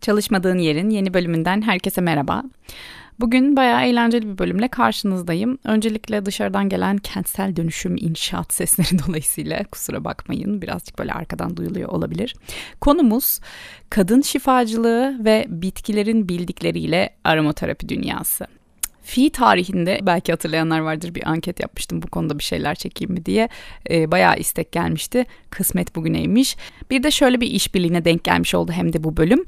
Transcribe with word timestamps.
Çalışmadığın 0.00 0.58
Yerin 0.58 0.90
yeni 0.90 1.14
bölümünden 1.14 1.62
herkese 1.62 2.00
merhaba. 2.00 2.42
Bugün 3.20 3.56
bayağı 3.56 3.84
eğlenceli 3.84 4.28
bir 4.28 4.38
bölümle 4.38 4.68
karşınızdayım. 4.68 5.58
Öncelikle 5.64 6.26
dışarıdan 6.26 6.68
gelen 6.68 6.96
kentsel 6.96 7.56
dönüşüm 7.56 7.96
inşaat 7.96 8.52
sesleri 8.52 8.98
dolayısıyla 9.06 9.64
kusura 9.64 10.04
bakmayın 10.04 10.62
birazcık 10.62 10.98
böyle 10.98 11.12
arkadan 11.12 11.56
duyuluyor 11.56 11.88
olabilir. 11.88 12.34
Konumuz 12.80 13.40
kadın 13.90 14.20
şifacılığı 14.20 15.24
ve 15.24 15.44
bitkilerin 15.48 16.28
bildikleriyle 16.28 17.10
aromaterapi 17.24 17.88
dünyası. 17.88 18.46
Fi 19.06 19.30
tarihinde 19.30 20.00
belki 20.02 20.32
hatırlayanlar 20.32 20.80
vardır 20.80 21.14
bir 21.14 21.28
anket 21.28 21.60
yapmıştım 21.60 22.02
bu 22.02 22.06
konuda 22.06 22.38
bir 22.38 22.44
şeyler 22.44 22.74
çekeyim 22.74 23.12
mi 23.12 23.26
diye. 23.26 23.48
E, 23.90 24.10
bayağı 24.10 24.36
istek 24.36 24.72
gelmişti. 24.72 25.24
Kısmet 25.50 25.96
bugüneymiş. 25.96 26.56
Bir 26.90 27.02
de 27.02 27.10
şöyle 27.10 27.40
bir 27.40 27.46
işbirliğine 27.46 28.04
denk 28.04 28.24
gelmiş 28.24 28.54
oldu 28.54 28.72
hem 28.72 28.92
de 28.92 29.04
bu 29.04 29.16
bölüm. 29.16 29.44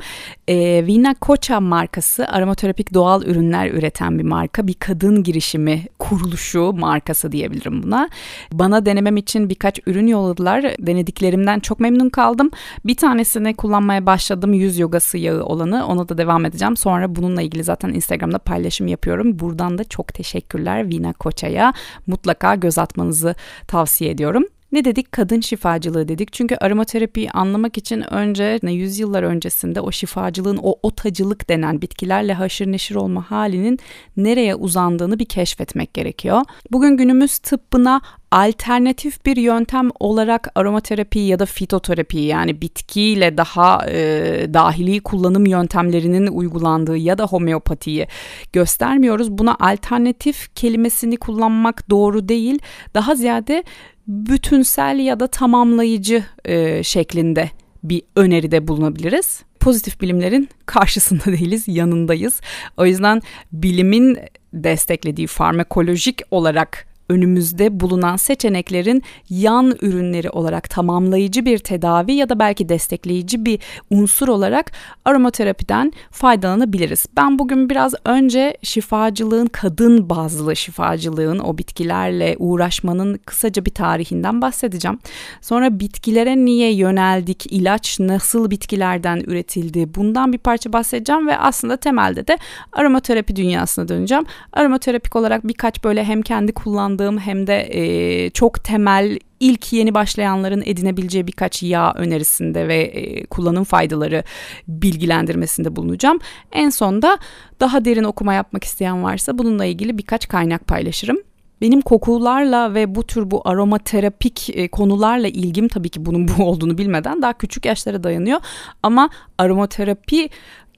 E, 0.49 0.87
Vina 0.87 1.15
Koça 1.15 1.61
markası 1.61 2.29
aromaterapik 2.29 2.95
doğal 2.95 3.23
ürünler 3.23 3.71
üreten 3.71 4.19
bir 4.19 4.25
marka. 4.25 4.67
Bir 4.67 4.75
kadın 4.75 5.23
girişimi 5.23 5.85
kuruluşu 5.99 6.73
markası 6.73 7.33
diyebilirim 7.33 7.83
buna. 7.83 8.09
Bana 8.53 8.87
denemem 8.87 9.17
için 9.17 9.51
birkaç 9.51 9.81
ürün 9.87 10.07
yolladılar. 10.07 10.63
Denediklerimden 10.79 11.61
çok 11.61 11.81
memnun 11.81 12.09
kaldım. 12.09 12.51
Bir 12.85 12.97
tanesini 12.97 13.57
kullanmaya 13.57 14.07
başladım. 14.07 14.55
Yüz 14.55 14.79
yogası 14.79 15.19
yağı 15.19 15.43
olanı. 15.45 15.87
Ona 15.87 16.09
da 16.09 16.19
devam 16.19 16.45
edeceğim. 16.45 16.77
Sonra 16.77 17.15
bununla 17.17 17.43
ilgili 17.43 17.65
zaten 17.65 17.89
Instagram'da 17.89 18.39
paylaşım 18.39 18.87
yapıyorum. 18.87 19.39
Buradan 19.49 19.79
da 19.79 19.85
çok 19.85 20.15
teşekkürler 20.15 20.89
Vina 20.89 21.13
Koça'ya. 21.13 21.73
Mutlaka 22.07 22.55
göz 22.55 22.79
atmanızı 22.79 23.35
tavsiye 23.67 24.11
ediyorum. 24.11 24.45
Ne 24.73 24.85
dedik? 24.85 25.13
Kadın 25.13 25.41
şifacılığı 25.41 26.09
dedik. 26.09 26.33
Çünkü 26.33 26.57
aromaterapiyi 26.57 27.31
anlamak 27.31 27.79
için 27.79 28.15
önce 28.15 28.59
ne 28.63 28.73
yüzyıllar 28.73 29.23
öncesinde 29.23 29.81
o 29.81 29.93
şifacılığın 29.93 30.61
o 30.63 30.75
otacılık 30.83 31.49
denen 31.49 31.83
bitkilerle 31.83 32.35
haşır 32.35 32.67
neşir 32.67 32.95
olma 32.95 33.31
halinin 33.31 33.79
nereye 34.17 34.55
uzandığını 34.55 35.19
bir 35.19 35.25
keşfetmek 35.25 35.95
gerekiyor. 35.95 36.43
Bugün 36.71 36.97
günümüz 36.97 37.39
tıbbına 37.39 38.01
alternatif 38.31 39.27
bir 39.27 39.37
yöntem 39.37 39.91
olarak 40.01 40.49
aromaterapi 40.55 41.19
ya 41.19 41.39
da 41.39 41.47
fitoterapi 41.47 42.19
yani 42.19 42.61
bitkiyle 42.61 43.37
daha 43.37 43.87
e, 43.91 44.47
dahili 44.55 45.01
kullanım 45.01 45.47
yöntemlerinin 45.47 46.27
uygulandığı 46.27 46.97
ya 46.97 47.19
da 47.19 47.27
homeopatiyi 47.27 48.07
göstermiyoruz. 48.53 49.31
Buna 49.31 49.57
alternatif 49.61 50.55
kelimesini 50.55 51.17
kullanmak 51.17 51.91
doğru 51.91 52.29
değil. 52.29 52.59
Daha 52.95 53.15
ziyade 53.15 53.65
bütünsel 54.09 54.99
ya 54.99 55.21
da 55.21 55.27
tamamlayıcı 55.27 56.25
e, 56.45 56.83
şeklinde 56.83 57.51
bir 57.85 58.03
öneride 58.17 58.69
bulunabiliriz. 58.69 59.43
Pozitif 59.61 60.01
bilimlerin 60.01 60.49
karşısında 60.67 61.25
değiliz, 61.27 61.65
yanındayız. 61.69 62.41
O 62.77 62.87
yüzden 62.87 63.23
bilimin 63.53 64.19
desteklediği 64.53 65.27
farmakolojik 65.27 66.21
olarak 66.31 66.88
önümüzde 67.09 67.81
bulunan 67.81 68.17
seçeneklerin 68.17 69.03
yan 69.31 69.75
ürünleri 69.83 70.31
olarak 70.31 70.71
tamamlayıcı 70.71 71.45
bir 71.45 71.59
tedavi 71.59 72.13
ya 72.13 72.29
da 72.29 72.39
belki 72.39 72.69
destekleyici 72.69 73.45
bir 73.45 73.61
unsur 73.91 74.29
olarak 74.29 74.73
aromaterapiden 75.05 75.93
faydalanabiliriz. 76.11 77.07
Ben 77.17 77.39
bugün 77.39 77.71
biraz 77.71 77.95
önce 78.05 78.57
şifacılığın 78.63 79.47
kadın 79.47 80.11
bazlı 80.11 80.57
şifacılığın 80.57 81.39
o 81.39 81.59
bitkilerle 81.59 82.37
uğraşmanın 82.39 83.21
kısaca 83.27 83.65
bir 83.65 83.75
tarihinden 83.75 84.43
bahsedeceğim. 84.43 84.99
Sonra 85.41 85.81
bitkilere 85.81 86.37
niye 86.37 86.75
yöneldik, 86.75 87.47
ilaç 87.53 88.01
nasıl 88.01 88.51
bitkilerden 88.51 89.23
üretildi 89.27 89.95
bundan 89.95 90.33
bir 90.33 90.39
parça 90.39 90.73
bahsedeceğim 90.73 91.27
ve 91.27 91.39
aslında 91.39 91.77
temelde 91.77 92.27
de 92.27 92.39
aromaterapi 92.73 93.37
dünyasına 93.37 93.89
döneceğim. 93.89 94.25
Aromaterapik 94.53 95.17
olarak 95.17 95.49
birkaç 95.49 95.85
böyle 95.85 96.05
hem 96.05 96.23
kendi 96.23 96.53
kullandığım 96.53 96.98
kullandığım 96.99 97.19
hem 97.19 97.47
de 97.47 97.69
e, 97.71 98.31
çok 98.31 98.65
temel 98.65 99.19
ilk 99.41 99.73
yeni 99.73 99.95
başlayanların 99.95 100.63
edinebileceği 100.67 101.27
birkaç 101.27 101.63
yağ 101.63 101.93
önerisinde 101.95 102.69
ve 102.69 102.83
e, 102.83 103.27
kullanım 103.27 103.65
faydaları 103.65 104.25
bilgilendirmesinde 104.69 105.77
bulunacağım. 105.77 106.19
En 106.53 106.71
sonda 106.71 107.19
daha 107.61 107.85
derin 107.85 108.05
okuma 108.05 108.35
yapmak 108.35 108.65
isteyen 108.65 109.03
varsa 109.03 109.39
bununla 109.39 109.65
ilgili 109.65 109.99
birkaç 109.99 110.29
kaynak 110.29 110.67
paylaşırım. 110.67 111.17
Benim 111.61 111.81
kokularla 111.81 112.75
ve 112.75 112.95
bu 112.95 113.07
tür 113.07 113.31
bu 113.31 113.49
aromaterapik 113.49 114.51
e, 114.57 114.69
konularla 114.69 115.29
ilgim 115.29 115.69
tabii 115.69 115.89
ki 115.89 116.07
bunun 116.07 116.29
bu 116.39 116.45
olduğunu 116.45 116.79
bilmeden 116.79 117.23
daha 117.23 117.33
küçük 117.33 117.67
yaşlara 117.67 118.03
dayanıyor. 118.03 118.41
Ama 118.83 119.11
aromaterapi 119.39 120.31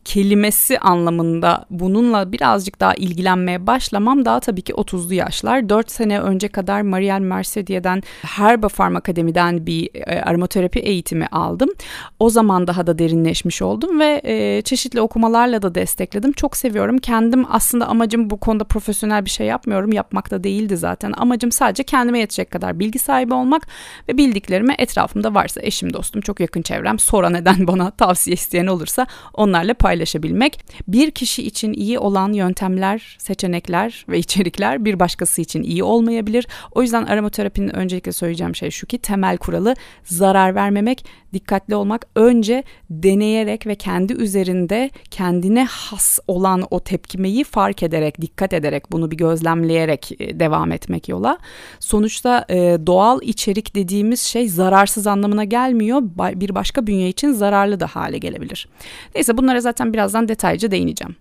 kelimesi 0.05 0.79
anlamında 0.79 1.65
bununla 1.71 2.33
birazcık 2.33 2.81
daha 2.81 2.95
ilgilenmeye 2.95 3.67
başlamam 3.67 4.25
daha 4.25 4.41
tabii 4.41 4.63
ki 4.63 4.73
30'lu 4.73 5.15
yaşlar. 5.15 5.69
4 5.69 5.91
sene 5.91 6.21
önce 6.21 6.49
kadar 6.49 6.83
Marielle 6.83 7.25
Mercedier'den 7.25 8.03
Herba 8.23 8.69
Farm 8.69 8.97
Akademi'den 8.97 9.67
bir 9.67 9.91
e, 9.95 10.23
aromaterapi 10.23 10.79
eğitimi 10.79 11.27
aldım. 11.27 11.71
O 12.19 12.31
zaman 12.31 12.67
daha 12.67 12.87
da 12.87 12.99
derinleşmiş 12.99 13.63
oldum 13.63 14.01
ve 14.01 14.21
e, 14.25 14.63
çeşitli 14.63 15.01
okumalarla 15.01 15.63
da 15.63 15.75
destekledim. 15.75 16.33
Çok 16.33 16.57
seviyorum. 16.57 16.99
Kendim 16.99 17.45
aslında 17.49 17.87
amacım 17.87 18.31
bu 18.31 18.41
konuda 18.41 18.65
profesyonel 18.65 19.25
bir 19.25 19.31
şey 19.31 19.47
yapmıyorum. 19.47 19.93
Yapmak 19.93 20.31
da 20.31 20.45
değildi 20.45 20.77
zaten. 20.77 21.13
Amacım 21.17 21.53
sadece 21.53 21.83
kendime 21.83 22.19
yetecek 22.19 22.51
kadar 22.51 22.79
bilgi 22.79 22.99
sahibi 22.99 23.35
olmak 23.35 23.67
ve 24.09 24.17
bildiklerimi 24.17 24.75
etrafımda 24.79 25.35
varsa 25.35 25.61
eşim, 25.63 25.93
dostum, 25.93 26.21
çok 26.21 26.41
yakın 26.41 26.63
çevrem 26.63 26.99
sonra 26.99 27.31
neden 27.31 27.67
bana 27.67 27.91
tavsiye 28.01 28.35
isteyen 28.35 28.67
olursa 28.67 29.07
onlarla 29.35 29.75
paylaşmak 29.75 29.90
paylaşabilmek. 29.91 30.61
Bir 30.89 31.11
kişi 31.11 31.43
için 31.43 31.73
iyi 31.73 31.99
olan 31.99 32.33
yöntemler, 32.33 33.17
seçenekler 33.19 34.07
ve 34.09 34.19
içerikler 34.19 34.85
bir 34.85 35.01
başkası 35.01 35.43
için 35.43 35.63
iyi 35.63 35.83
olmayabilir. 35.83 36.47
O 36.73 36.83
yüzden 36.83 37.05
aromaterapinin 37.05 37.77
öncelikle 37.77 38.13
söyleyeceğim 38.13 38.55
şey 38.55 38.71
şu 38.71 38.87
ki 38.87 38.99
temel 38.99 39.37
kuralı 39.37 39.75
zarar 40.05 40.55
vermemek, 40.55 41.05
dikkatli 41.33 41.75
olmak. 41.75 42.07
Önce 42.17 42.65
deneyerek 42.91 43.67
ve 43.67 43.75
kendi 43.75 44.13
üzerinde 44.13 44.91
kendine 45.11 45.65
has 45.65 46.19
olan 46.29 46.67
o 46.71 46.81
tepkimeyi 46.81 47.45
fark 47.45 47.83
ederek, 47.83 48.21
dikkat 48.21 48.53
ederek 48.53 48.93
bunu 48.93 49.11
bir 49.11 49.17
gözlemleyerek 49.17 50.13
e, 50.21 50.41
devam 50.41 50.73
etmek 50.73 51.09
yola. 51.09 51.39
Sonuçta 51.81 52.45
e, 52.49 52.57
doğal 52.87 53.23
içerik 53.23 53.75
dediğimiz 53.75 54.21
şey 54.21 54.49
zararsız 54.49 55.07
anlamına 55.07 55.45
gelmiyor. 55.45 56.03
Bir 56.41 56.55
başka 56.55 56.87
bünye 56.87 57.09
için 57.09 57.33
zararlı 57.33 57.81
da 57.81 57.87
hale 57.87 58.19
gelebilir. 58.19 58.69
Neyse 59.15 59.39
bunlara 59.39 59.61
zaten 59.61 59.80
zaten 59.81 59.93
birazdan 59.93 60.29
detaylıca 60.29 60.71
değineceğim. 60.71 61.17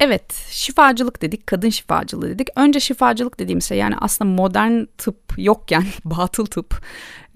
Evet, 0.00 0.34
şifacılık 0.50 1.22
dedik, 1.22 1.46
kadın 1.46 1.70
şifacılığı 1.70 2.28
dedik. 2.28 2.48
Önce 2.56 2.80
şifacılık 2.80 3.38
dediğim 3.38 3.62
şey 3.62 3.78
yani 3.78 3.94
aslında 4.00 4.30
modern 4.30 4.84
tıp 4.98 5.16
yokken 5.36 5.84
batıl 6.04 6.46
tıp 6.46 6.82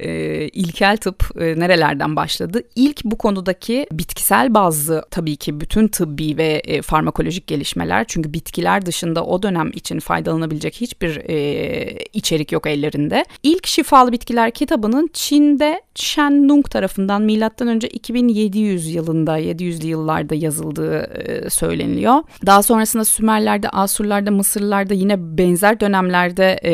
e, 0.01 0.49
ilkel 0.49 0.97
tıp 0.97 1.25
e, 1.41 1.61
nerelerden 1.61 2.17
başladı? 2.17 2.63
İlk 2.75 3.05
bu 3.05 3.19
konudaki 3.19 3.87
bitkisel 3.93 4.55
bazlı 4.55 5.05
tabii 5.11 5.37
ki 5.37 5.61
bütün 5.61 5.89
tıbbi 5.89 6.37
ve 6.37 6.63
e, 6.65 6.83
farmakolojik 6.83 7.47
gelişmeler 7.47 8.05
çünkü 8.09 8.33
bitkiler 8.33 8.87
dışında 8.87 9.25
o 9.25 9.43
dönem 9.43 9.71
için 9.71 10.01
faydalanabilecek 10.01 10.75
hiçbir 10.75 11.17
e, 11.17 11.99
içerik 12.13 12.53
yok 12.53 12.67
ellerinde. 12.67 13.25
İlk 13.43 13.67
şifalı 13.67 14.13
bitkiler 14.13 14.51
kitabının 14.51 15.11
Çin'de 15.13 15.83
Shen 15.95 16.49
Nung 16.49 16.71
tarafından 16.71 17.23
milattan 17.23 17.69
önce 17.69 17.89
2700 17.89 18.95
yılında 18.95 19.41
700'lü 19.41 19.87
yıllarda 19.87 20.35
yazıldığı 20.35 20.99
e, 20.99 21.51
söyleniliyor. 21.51 22.23
Daha 22.47 22.63
sonrasında 22.63 23.05
Sümerler'de, 23.05 23.69
Asurlar'da, 23.69 24.31
Mısırlılar'da 24.31 24.95
yine 24.95 25.39
benzer 25.39 25.81
dönemlerde 25.81 26.53
e, 26.63 26.73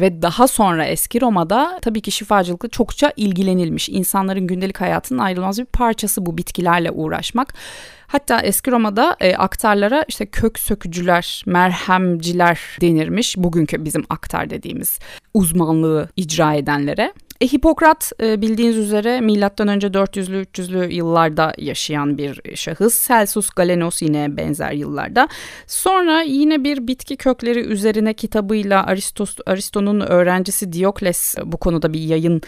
ve 0.00 0.22
daha 0.22 0.48
sonra 0.48 0.84
eski 0.84 1.20
Roma'da 1.20 1.78
tabii 1.82 2.00
ki 2.00 2.10
şifacılık 2.10 2.55
hayvancılıkla 2.56 2.68
çokça 2.68 3.12
ilgilenilmiş. 3.16 3.88
İnsanların 3.88 4.46
gündelik 4.46 4.80
hayatının 4.80 5.18
ayrılmaz 5.18 5.58
bir 5.58 5.64
parçası 5.64 6.20
bu 6.20 6.36
bitkilerle 6.36 6.90
uğraşmak. 6.90 7.54
Hatta 8.08 8.40
eski 8.40 8.70
Roma'da 8.70 9.16
e, 9.20 9.36
aktarlara 9.36 10.04
işte 10.08 10.26
kök 10.26 10.58
sökücüler, 10.58 11.42
merhemciler 11.46 12.58
denirmiş. 12.80 13.36
Bugünkü 13.36 13.84
bizim 13.84 14.04
aktar 14.10 14.50
dediğimiz 14.50 14.98
uzmanlığı 15.34 16.08
icra 16.16 16.54
edenlere. 16.54 17.12
E, 17.40 17.46
Hipokrat 17.46 18.12
e, 18.22 18.42
bildiğiniz 18.42 18.76
üzere 18.76 19.20
milattan 19.20 19.68
önce 19.68 19.86
400'lü 19.86 20.44
300'lü 20.44 20.92
yıllarda 20.92 21.52
yaşayan 21.58 22.18
bir 22.18 22.40
şahıs. 22.54 23.08
Celsus 23.08 23.50
Galenos 23.50 24.02
yine 24.02 24.36
benzer 24.36 24.72
yıllarda. 24.72 25.28
Sonra 25.66 26.22
yine 26.22 26.64
bir 26.64 26.86
bitki 26.86 27.16
kökleri 27.16 27.60
üzerine 27.60 28.14
kitabıyla 28.14 28.86
Aristos, 28.86 29.36
Aristo'nun 29.46 30.00
öğrencisi 30.00 30.72
Diokles 30.72 31.34
bu 31.44 31.56
konuda 31.56 31.92
bir 31.92 32.00
yayın 32.00 32.42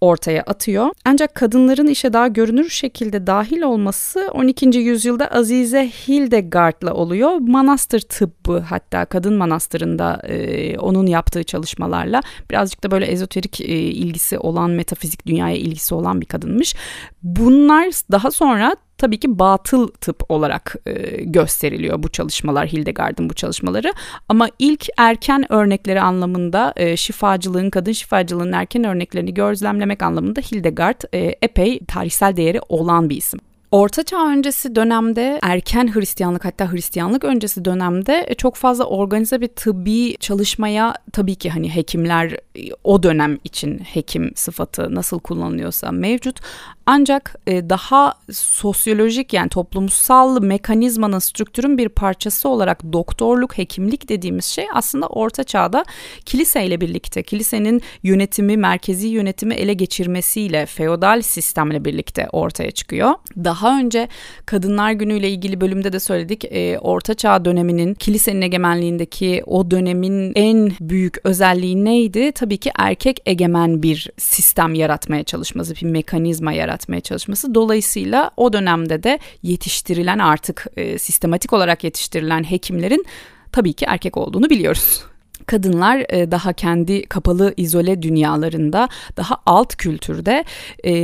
ortaya 0.00 0.42
atıyor. 0.42 0.90
Ancak 1.04 1.34
kadınların 1.34 1.86
işe 1.86 2.12
daha 2.12 2.28
görünür 2.28 2.68
şekilde 2.68 3.26
dahil 3.26 3.62
olması 3.62 4.30
12. 4.32 4.78
yüzyılda 4.78 5.28
Azize 5.28 5.90
Hildegard'la 6.08 6.94
oluyor. 6.94 7.38
Manastır 7.38 8.00
tıbbı 8.00 8.58
hatta 8.58 9.04
kadın 9.04 9.34
manastırında 9.34 10.22
e, 10.28 10.78
onun 10.78 11.06
yaptığı 11.06 11.44
çalışmalarla 11.44 12.20
birazcık 12.50 12.84
da 12.84 12.90
böyle 12.90 13.06
ezoterik 13.06 13.60
e, 13.60 13.64
ilgisi 13.74 14.33
ilgisi 14.34 14.38
olan, 14.38 14.70
metafizik 14.70 15.26
dünyaya 15.26 15.56
ilgisi 15.56 15.94
olan 15.94 16.20
bir 16.20 16.26
kadınmış. 16.26 16.74
Bunlar 17.22 17.86
daha 18.10 18.30
sonra 18.30 18.76
tabii 18.98 19.20
ki 19.20 19.38
batıl 19.38 19.88
tıp 19.88 20.30
olarak 20.30 20.76
e, 20.86 21.24
gösteriliyor 21.24 22.02
bu 22.02 22.08
çalışmalar, 22.08 22.68
Hildegard'ın 22.68 23.30
bu 23.30 23.34
çalışmaları. 23.34 23.92
Ama 24.28 24.48
ilk 24.58 24.88
erken 24.98 25.52
örnekleri 25.52 26.00
anlamında 26.00 26.72
e, 26.76 26.96
şifacılığın, 26.96 27.70
kadın 27.70 27.92
şifacılığının 27.92 28.52
erken 28.52 28.84
örneklerini 28.84 29.34
gözlemlemek 29.34 30.02
anlamında 30.02 30.40
Hildegard 30.40 31.00
e, 31.12 31.18
epey 31.42 31.80
tarihsel 31.88 32.36
değeri 32.36 32.60
olan 32.68 33.10
bir 33.10 33.16
isim. 33.16 33.40
Orta 33.74 34.02
Çağ 34.02 34.26
öncesi 34.28 34.74
dönemde 34.74 35.38
erken 35.42 35.94
Hristiyanlık 35.94 36.44
hatta 36.44 36.72
Hristiyanlık 36.72 37.24
öncesi 37.24 37.64
dönemde 37.64 38.24
e, 38.28 38.34
çok 38.34 38.54
fazla 38.54 38.84
organize 38.84 39.40
bir 39.40 39.48
tıbbi 39.48 40.16
çalışmaya 40.16 40.94
tabii 41.12 41.34
ki 41.34 41.50
hani 41.50 41.74
hekimler 41.74 42.32
e, 42.32 42.70
o 42.84 43.02
dönem 43.02 43.38
için 43.44 43.78
hekim 43.78 44.32
sıfatı 44.34 44.94
nasıl 44.94 45.18
kullanılıyorsa 45.18 45.92
mevcut 45.92 46.40
ancak 46.86 47.36
e, 47.46 47.70
daha 47.70 48.14
sosyolojik 48.32 49.32
yani 49.32 49.48
toplumsal 49.48 50.42
mekanizmanın 50.42 51.18
strüktürün 51.18 51.78
bir 51.78 51.88
parçası 51.88 52.48
olarak 52.48 52.92
doktorluk, 52.92 53.58
hekimlik 53.58 54.08
dediğimiz 54.08 54.44
şey 54.44 54.66
aslında 54.74 55.06
orta 55.06 55.44
çağda 55.44 55.84
kiliseyle 56.24 56.80
birlikte, 56.80 57.22
kilisenin 57.22 57.82
yönetimi, 58.02 58.56
merkezi 58.56 59.08
yönetimi 59.08 59.54
ele 59.54 59.74
geçirmesiyle, 59.74 60.66
feodal 60.66 61.22
sistemle 61.22 61.84
birlikte 61.84 62.28
ortaya 62.32 62.70
çıkıyor. 62.70 63.14
Daha 63.36 63.63
önce 63.72 64.08
Kadınlar 64.46 64.92
Günü'yle 64.92 65.30
ilgili 65.30 65.60
bölümde 65.60 65.92
de 65.92 66.00
söyledik. 66.00 66.44
E, 66.44 66.78
orta 66.78 67.14
çağ 67.14 67.44
döneminin 67.44 67.94
kilisenin 67.94 68.42
egemenliğindeki 68.42 69.42
o 69.46 69.70
dönemin 69.70 70.32
en 70.34 70.72
büyük 70.80 71.16
özelliği 71.24 71.84
neydi? 71.84 72.32
Tabii 72.32 72.56
ki 72.56 72.70
erkek 72.78 73.20
egemen 73.26 73.82
bir 73.82 74.10
sistem 74.18 74.74
yaratmaya 74.74 75.24
çalışması, 75.24 75.74
bir 75.74 75.86
mekanizma 75.86 76.52
yaratmaya 76.52 77.00
çalışması. 77.00 77.54
Dolayısıyla 77.54 78.30
o 78.36 78.52
dönemde 78.52 79.02
de 79.02 79.18
yetiştirilen 79.42 80.18
artık 80.18 80.66
e, 80.76 80.98
sistematik 80.98 81.52
olarak 81.52 81.84
yetiştirilen 81.84 82.50
hekimlerin 82.50 83.04
tabii 83.52 83.72
ki 83.72 83.84
erkek 83.88 84.16
olduğunu 84.16 84.50
biliyoruz 84.50 85.04
kadınlar 85.46 86.04
e, 86.08 86.30
daha 86.30 86.52
kendi 86.52 87.02
kapalı 87.06 87.54
izole 87.56 88.02
dünyalarında 88.02 88.88
daha 89.16 89.36
alt 89.46 89.76
kültürde 89.76 90.44
e, 90.84 90.94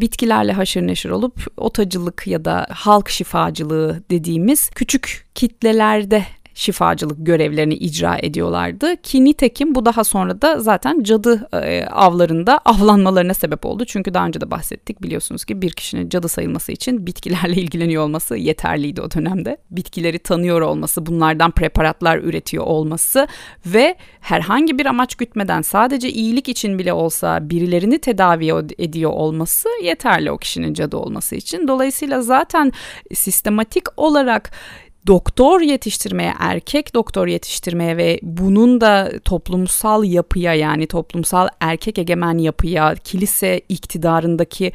bitkilerle 0.00 0.52
haşır 0.52 0.86
neşir 0.86 1.10
olup 1.10 1.46
otacılık 1.56 2.26
ya 2.26 2.44
da 2.44 2.66
halk 2.70 3.08
şifacılığı 3.08 4.02
dediğimiz 4.10 4.70
küçük 4.70 5.26
kitlelerde 5.34 6.24
şifacılık 6.54 7.26
görevlerini 7.26 7.74
icra 7.74 8.18
ediyorlardı. 8.22 8.96
Ki 8.96 9.24
nitekim 9.24 9.74
bu 9.74 9.86
daha 9.86 10.04
sonra 10.04 10.42
da 10.42 10.60
zaten 10.60 11.02
cadı 11.02 11.48
e, 11.52 11.84
avlarında 11.84 12.58
avlanmalarına 12.58 13.34
sebep 13.34 13.66
oldu. 13.66 13.84
Çünkü 13.84 14.14
daha 14.14 14.26
önce 14.26 14.40
de 14.40 14.50
bahsettik 14.50 15.02
biliyorsunuz 15.02 15.44
ki 15.44 15.62
bir 15.62 15.70
kişinin 15.70 16.08
cadı 16.08 16.28
sayılması 16.28 16.72
için 16.72 17.06
bitkilerle 17.06 17.54
ilgileniyor 17.62 18.04
olması 18.04 18.36
yeterliydi 18.36 19.00
o 19.00 19.10
dönemde. 19.10 19.56
Bitkileri 19.70 20.18
tanıyor 20.18 20.60
olması, 20.60 21.06
bunlardan 21.06 21.50
preparatlar 21.50 22.18
üretiyor 22.18 22.64
olması 22.64 23.28
ve 23.66 23.96
herhangi 24.20 24.78
bir 24.78 24.86
amaç 24.86 25.14
gütmeden 25.14 25.62
sadece 25.62 26.10
iyilik 26.10 26.48
için 26.48 26.78
bile 26.78 26.92
olsa 26.92 27.50
birilerini 27.50 27.98
tedavi 27.98 28.40
ediyor 28.78 29.10
olması 29.10 29.68
yeterli 29.82 30.30
o 30.30 30.38
kişinin 30.38 30.74
cadı 30.74 30.96
olması 30.96 31.36
için. 31.36 31.68
Dolayısıyla 31.68 32.22
zaten 32.22 32.72
sistematik 33.14 33.84
olarak 33.96 34.50
doktor 35.06 35.60
yetiştirmeye, 35.60 36.34
erkek 36.38 36.94
doktor 36.94 37.26
yetiştirmeye 37.26 37.96
ve 37.96 38.20
bunun 38.22 38.80
da 38.80 39.12
toplumsal 39.24 40.04
yapıya 40.04 40.54
yani 40.54 40.86
toplumsal 40.86 41.48
erkek 41.60 41.98
egemen 41.98 42.38
yapıya, 42.38 42.94
kilise 42.94 43.60
iktidarındaki 43.68 44.72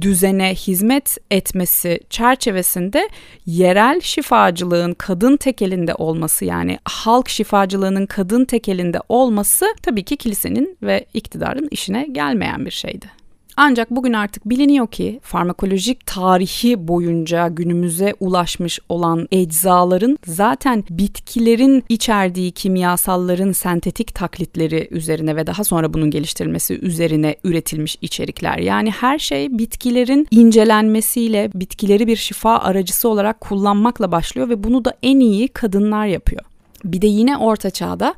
düzene 0.00 0.54
hizmet 0.54 1.16
etmesi 1.30 2.00
çerçevesinde 2.10 3.08
yerel 3.46 4.00
şifacılığın 4.00 4.94
kadın 4.94 5.36
tekelinde 5.36 5.94
olması 5.94 6.44
yani 6.44 6.78
halk 6.84 7.28
şifacılığının 7.28 8.06
kadın 8.06 8.44
tekelinde 8.44 8.98
olması 9.08 9.66
tabii 9.82 10.04
ki 10.04 10.16
kilisenin 10.16 10.78
ve 10.82 11.06
iktidarın 11.14 11.68
işine 11.70 12.06
gelmeyen 12.12 12.66
bir 12.66 12.70
şeydi. 12.70 13.19
Ancak 13.62 13.90
bugün 13.90 14.12
artık 14.12 14.48
biliniyor 14.48 14.86
ki 14.86 15.20
farmakolojik 15.22 16.06
tarihi 16.06 16.88
boyunca 16.88 17.48
günümüze 17.48 18.14
ulaşmış 18.20 18.78
olan 18.88 19.28
eczaların 19.32 20.18
zaten 20.26 20.84
bitkilerin 20.90 21.84
içerdiği 21.88 22.52
kimyasalların 22.52 23.52
sentetik 23.52 24.14
taklitleri 24.14 24.88
üzerine 24.90 25.36
ve 25.36 25.46
daha 25.46 25.64
sonra 25.64 25.94
bunun 25.94 26.10
geliştirilmesi 26.10 26.78
üzerine 26.78 27.36
üretilmiş 27.44 27.96
içerikler. 28.00 28.58
Yani 28.58 28.90
her 28.90 29.18
şey 29.18 29.58
bitkilerin 29.58 30.26
incelenmesiyle 30.30 31.50
bitkileri 31.54 32.06
bir 32.06 32.16
şifa 32.16 32.58
aracısı 32.58 33.08
olarak 33.08 33.40
kullanmakla 33.40 34.12
başlıyor 34.12 34.48
ve 34.48 34.64
bunu 34.64 34.84
da 34.84 34.94
en 35.02 35.20
iyi 35.20 35.48
kadınlar 35.48 36.06
yapıyor. 36.06 36.49
Bir 36.84 37.02
de 37.02 37.06
yine 37.06 37.36
orta 37.36 37.70
çağda 37.70 38.14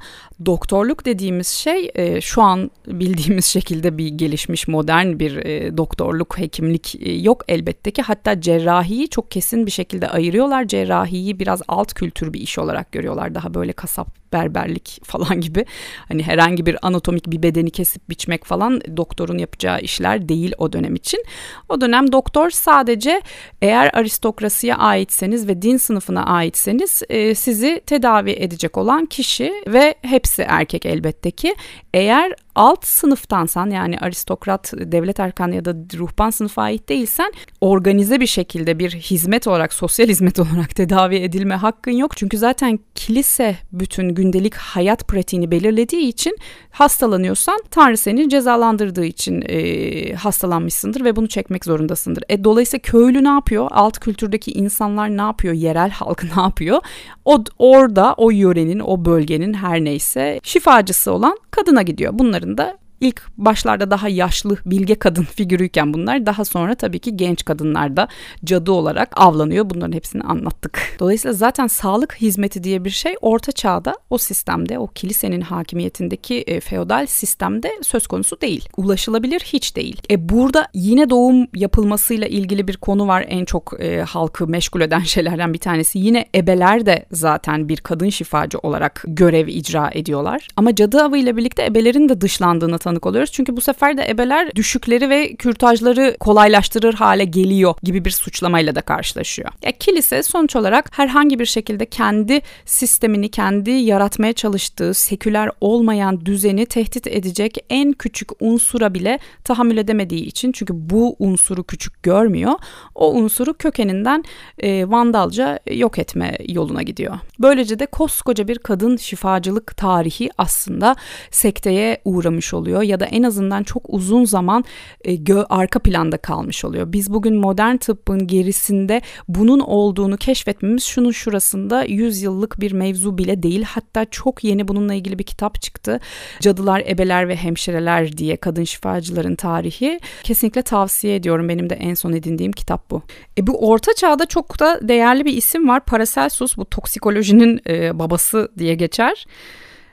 doktorluk 0.46 1.04
dediğimiz 1.04 1.48
şey 1.48 1.90
e, 1.94 2.20
şu 2.20 2.42
an 2.42 2.70
bildiğimiz 2.86 3.46
şekilde 3.52 3.98
bir 3.98 4.08
gelişmiş 4.08 4.68
modern 4.68 5.18
bir 5.18 5.36
e, 5.36 5.76
doktorluk, 5.76 6.38
hekimlik 6.38 6.96
e, 7.00 7.12
yok 7.12 7.44
elbette 7.48 7.90
ki. 7.90 8.02
Hatta 8.02 8.40
cerrahiyi 8.40 9.08
çok 9.08 9.30
kesin 9.30 9.66
bir 9.66 9.70
şekilde 9.70 10.08
ayırıyorlar. 10.08 10.68
Cerrahiyi 10.68 11.38
biraz 11.38 11.62
alt 11.68 11.94
kültür 11.94 12.32
bir 12.32 12.40
iş 12.40 12.58
olarak 12.58 12.92
görüyorlar. 12.92 13.34
Daha 13.34 13.54
böyle 13.54 13.72
kasap 13.72 14.22
berberlik 14.32 15.00
falan 15.04 15.40
gibi. 15.40 15.66
Hani 16.08 16.22
herhangi 16.22 16.66
bir 16.66 16.86
anatomik 16.86 17.30
bir 17.30 17.42
bedeni 17.42 17.70
kesip 17.70 18.10
biçmek 18.10 18.44
falan 18.44 18.80
doktorun 18.96 19.38
yapacağı 19.38 19.80
işler 19.80 20.28
değil 20.28 20.52
o 20.58 20.72
dönem 20.72 20.94
için. 20.94 21.24
O 21.68 21.80
dönem 21.80 22.12
doktor 22.12 22.50
sadece 22.50 23.22
eğer 23.62 23.90
aristokrasiye 23.94 24.74
aitseniz 24.74 25.48
ve 25.48 25.62
din 25.62 25.76
sınıfına 25.76 26.26
aitseniz 26.26 27.02
e, 27.08 27.34
sizi 27.34 27.80
tedavi 27.86 28.30
edecek 28.30 28.51
olan 28.78 29.06
kişi 29.06 29.52
ve 29.66 29.94
hepsi 30.02 30.43
erkek 30.43 30.87
elbette 30.87 31.31
ki. 31.31 31.54
Eğer 31.94 32.32
alt 32.54 32.87
sınıftansan 32.87 33.70
yani 33.70 33.99
aristokrat, 33.99 34.72
devlet 34.76 35.20
erkanı 35.20 35.54
ya 35.54 35.64
da 35.64 35.75
ruhban 35.99 36.31
sınıfa 36.31 36.62
ait 36.62 36.88
değilsen 36.88 37.32
organize 37.60 38.20
bir 38.20 38.26
şekilde 38.26 38.78
bir 38.78 38.90
hizmet 38.90 39.46
olarak, 39.46 39.72
sosyal 39.72 40.08
hizmet 40.08 40.38
olarak 40.38 40.76
tedavi 40.76 41.16
edilme 41.16 41.54
hakkın 41.54 41.93
yok. 41.93 42.16
Çünkü 42.16 42.38
zaten 42.38 42.78
kilise 42.94 43.56
bütün 43.72 44.08
gündelik 44.08 44.54
hayat 44.54 45.08
pratiğini 45.08 45.50
belirlediği 45.50 46.08
için 46.08 46.37
hastalanıyorsan 46.70 47.60
Tanrı 47.70 47.96
seni 47.96 48.28
cezalandırdığı 48.28 49.05
için 49.05 49.44
e, 49.48 50.14
hastalanmışsındır 50.14 51.05
ve 51.05 51.16
bunu 51.16 51.29
çekmek 51.29 51.65
zorundasındır. 51.65 52.24
E, 52.29 52.44
dolayısıyla 52.44 52.82
köylü 52.82 53.24
ne 53.24 53.29
yapıyor? 53.29 53.69
Alt 53.70 53.98
kültürdeki 53.98 54.53
insanlar 54.53 55.17
ne 55.17 55.22
yapıyor? 55.22 55.55
Yerel 55.55 55.91
halk 55.91 56.24
ne 56.36 56.43
yapıyor? 56.43 56.81
O 57.24 57.44
orada 57.58 58.15
o 58.17 58.31
yörenin, 58.31 58.81
o 58.81 59.05
bölgenin 59.05 59.55
her 59.55 59.84
neyse 59.84 60.41
şifacısı 60.43 61.12
olan 61.12 61.38
kadına 61.50 61.82
gidiyor. 61.82 62.12
Bunların 62.15 62.42
da 62.46 62.79
ilk 63.02 63.22
başlarda 63.36 63.90
daha 63.90 64.08
yaşlı 64.08 64.56
bilge 64.66 64.94
kadın 64.94 65.22
figürüyken 65.36 65.94
bunlar 65.94 66.26
daha 66.26 66.44
sonra 66.44 66.74
tabii 66.74 66.98
ki 66.98 67.16
genç 67.16 67.44
kadınlar 67.44 67.96
da 67.96 68.08
cadı 68.44 68.72
olarak 68.72 69.20
avlanıyor. 69.20 69.70
Bunların 69.70 69.92
hepsini 69.92 70.22
anlattık. 70.22 70.80
Dolayısıyla 70.98 71.32
zaten 71.32 71.66
sağlık 71.66 72.14
hizmeti 72.14 72.64
diye 72.64 72.84
bir 72.84 72.90
şey 72.90 73.14
orta 73.20 73.52
çağda 73.52 73.94
o 74.10 74.18
sistemde 74.18 74.78
o 74.78 74.86
kilisenin 74.86 75.40
hakimiyetindeki 75.40 76.34
e, 76.34 76.60
feodal 76.60 77.06
sistemde 77.06 77.72
söz 77.82 78.06
konusu 78.06 78.40
değil. 78.40 78.68
Ulaşılabilir 78.76 79.40
hiç 79.40 79.76
değil. 79.76 80.02
E 80.10 80.28
burada 80.28 80.68
yine 80.74 81.10
doğum 81.10 81.46
yapılmasıyla 81.54 82.26
ilgili 82.26 82.68
bir 82.68 82.76
konu 82.76 83.06
var 83.08 83.24
en 83.28 83.44
çok 83.44 83.80
e, 83.80 84.02
halkı 84.02 84.46
meşgul 84.46 84.80
eden 84.80 85.00
şeylerden 85.14 85.52
bir 85.52 85.58
tanesi. 85.58 85.98
Yine 85.98 86.24
ebeler 86.34 86.86
de 86.86 87.06
zaten 87.12 87.68
bir 87.68 87.76
kadın 87.76 88.08
şifacı 88.08 88.58
olarak 88.58 89.04
görev 89.06 89.48
icra 89.48 89.90
ediyorlar. 89.92 90.48
Ama 90.56 90.74
cadı 90.74 91.02
avı 91.02 91.18
ile 91.18 91.36
birlikte 91.36 91.64
ebelerin 91.64 92.08
de 92.08 92.20
dışlandığını 92.20 92.78
tanı 92.78 92.92
tanık 92.93 93.06
oluyoruz. 93.06 93.32
Çünkü 93.32 93.56
bu 93.56 93.61
sefer 93.61 93.96
de 93.96 94.06
ebeler 94.08 94.55
düşükleri 94.55 95.11
ve 95.11 95.34
kürtajları 95.37 96.17
kolaylaştırır 96.20 96.94
hale 96.94 97.25
geliyor 97.25 97.75
gibi 97.82 98.05
bir 98.05 98.11
suçlamayla 98.11 98.75
da 98.75 98.81
karşılaşıyor. 98.81 99.49
Ya 99.63 99.72
kilise 99.72 100.22
sonuç 100.22 100.56
olarak 100.56 100.99
herhangi 100.99 101.39
bir 101.39 101.46
şekilde 101.46 101.87
kendi 101.87 102.41
sistemini, 102.65 103.31
kendi 103.31 103.70
yaratmaya 103.70 104.32
çalıştığı 104.32 104.94
seküler 104.94 105.51
olmayan 105.61 106.27
düzeni 106.27 106.67
tehdit 106.67 107.06
edecek 107.06 107.58
en 107.70 107.93
küçük 107.93 108.29
unsura 108.41 108.94
bile 108.94 109.19
tahammül 109.44 109.77
edemediği 109.77 110.25
için 110.25 110.53
çünkü 110.53 110.75
bu 110.77 111.17
unsuru 111.19 111.65
küçük 111.65 112.03
görmüyor. 112.03 112.53
O 112.94 113.13
unsuru 113.13 113.55
kökeninden 113.55 114.25
e, 114.58 114.91
vandalca 114.91 115.58
yok 115.70 115.99
etme 115.99 116.39
yoluna 116.49 116.82
gidiyor. 116.82 117.19
Böylece 117.39 117.79
de 117.79 117.87
koskoca 117.87 118.49
bir 118.49 118.58
kadın 118.58 118.96
şifacılık 118.96 119.77
tarihi 119.77 120.31
aslında 120.39 120.96
sekteye 121.31 121.99
uğramış 122.05 122.55
oluyor 122.55 122.81
oluyor 122.82 122.91
ya 122.91 123.01
da 123.01 123.06
en 123.06 123.22
azından 123.22 123.62
çok 123.62 123.82
uzun 123.89 124.24
zaman 124.24 124.65
e, 125.05 125.17
gö 125.17 125.44
arka 125.51 125.79
planda 125.79 126.17
kalmış 126.17 126.65
oluyor. 126.65 126.93
Biz 126.93 127.08
bugün 127.08 127.36
modern 127.36 127.77
tıbbın 127.77 128.27
gerisinde 128.27 129.03
bunun 129.29 129.60
olduğunu 129.60 130.17
keşfetmemiz 130.17 130.84
şunun 130.84 131.12
şurasında 131.12 131.84
100 131.84 132.22
yıllık 132.22 132.60
bir 132.60 132.72
mevzu 132.72 133.19
bile 133.19 133.43
değil. 133.43 133.62
Hatta 133.62 134.05
çok 134.10 134.44
yeni 134.44 134.69
bununla 134.69 134.94
ilgili 134.94 135.19
bir 135.19 135.24
kitap 135.24 135.62
çıktı. 135.62 136.01
Cadılar, 136.41 136.82
Ebeler 136.89 137.29
ve 137.29 137.36
Hemşireler 137.36 138.17
diye 138.17 138.36
kadın 138.36 138.65
şifacıların 138.65 139.36
tarihi. 139.36 140.01
Kesinlikle 140.22 140.62
tavsiye 140.62 141.17
ediyorum. 141.17 141.48
Benim 141.48 141.70
de 141.70 141.74
en 141.74 141.94
son 141.94 142.12
edindiğim 142.12 142.53
kitap 142.53 142.91
bu. 142.91 143.03
E 143.39 143.46
bu 143.46 143.69
orta 143.69 143.93
çağda 143.94 144.27
çok 144.27 144.60
da 144.60 144.81
değerli 144.82 145.24
bir 145.24 145.36
isim 145.36 145.69
var. 145.69 145.84
Paracelsus 145.84 146.56
bu 146.56 146.65
toksikolojinin 146.65 147.60
e, 147.67 147.98
babası 147.98 148.48
diye 148.58 148.74
geçer. 148.74 149.27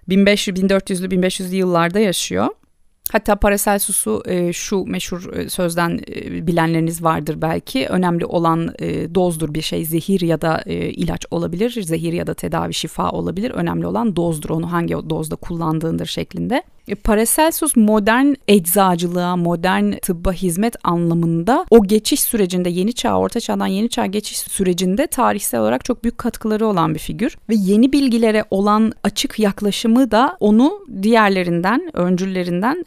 1500 0.10 0.58
1400'lü 0.58 1.08
1500'lü 1.08 1.56
yıllarda 1.56 2.00
yaşıyor. 2.00 2.48
Hatta 3.12 3.36
Paracelsus'u 3.36 4.24
e, 4.26 4.54
şu 4.54 4.86
meşhur 4.86 5.34
e, 5.34 5.50
sözden 5.50 6.00
e, 6.08 6.48
bilenleriniz 6.48 7.04
vardır 7.04 7.42
belki. 7.42 7.88
Önemli 7.88 8.26
olan 8.26 8.74
e, 8.80 9.16
dozdur 9.16 9.54
bir 9.54 9.62
şey 9.62 9.86
zehir 9.86 10.22
ya 10.22 10.42
da 10.42 10.64
e, 10.66 10.76
ilaç 10.76 11.26
olabilir. 11.32 11.82
Zehir 11.84 12.14
ya 12.14 12.28
da 12.28 12.34
tedavi 12.34 12.74
şifa 12.74 13.12
olabilir. 13.12 13.52
Önemli 13.52 13.88
olan 13.88 14.16
dozdur 14.16 14.50
onu 14.50 14.72
hangi 14.72 14.94
dozda 15.10 15.36
kullandığındır 15.36 16.06
şeklinde. 16.06 16.64
E, 16.88 16.96
Paracelsus 16.96 17.76
modern 17.76 18.34
eczacılığa, 18.48 19.36
modern 19.36 19.92
tıbba 19.92 20.32
hizmet 20.32 20.76
anlamında 20.84 21.66
o 21.70 21.84
geçiş 21.84 22.22
sürecinde 22.22 22.70
yeni 22.70 22.94
çağ, 22.94 23.18
orta 23.18 23.40
çağdan 23.40 23.68
yeni 23.68 23.90
çağ 23.90 24.06
geçiş 24.06 24.38
sürecinde 24.38 25.08
tarihsel 25.08 25.60
olarak 25.60 25.86
çok 25.86 26.04
büyük 26.04 26.18
katkıları 26.18 26.68
olan 26.68 26.94
bir 26.94 27.00
figür. 27.00 27.38
Ve 27.50 27.56
yeni 27.58 27.92
bilgilere 27.94 28.44
olan 28.52 28.92
açık 29.04 29.40
yaklaşımı 29.40 30.12
da 30.12 30.38
onu 30.40 30.86
diğerlerinden, 31.02 31.92
öncüllerinden 31.94 32.84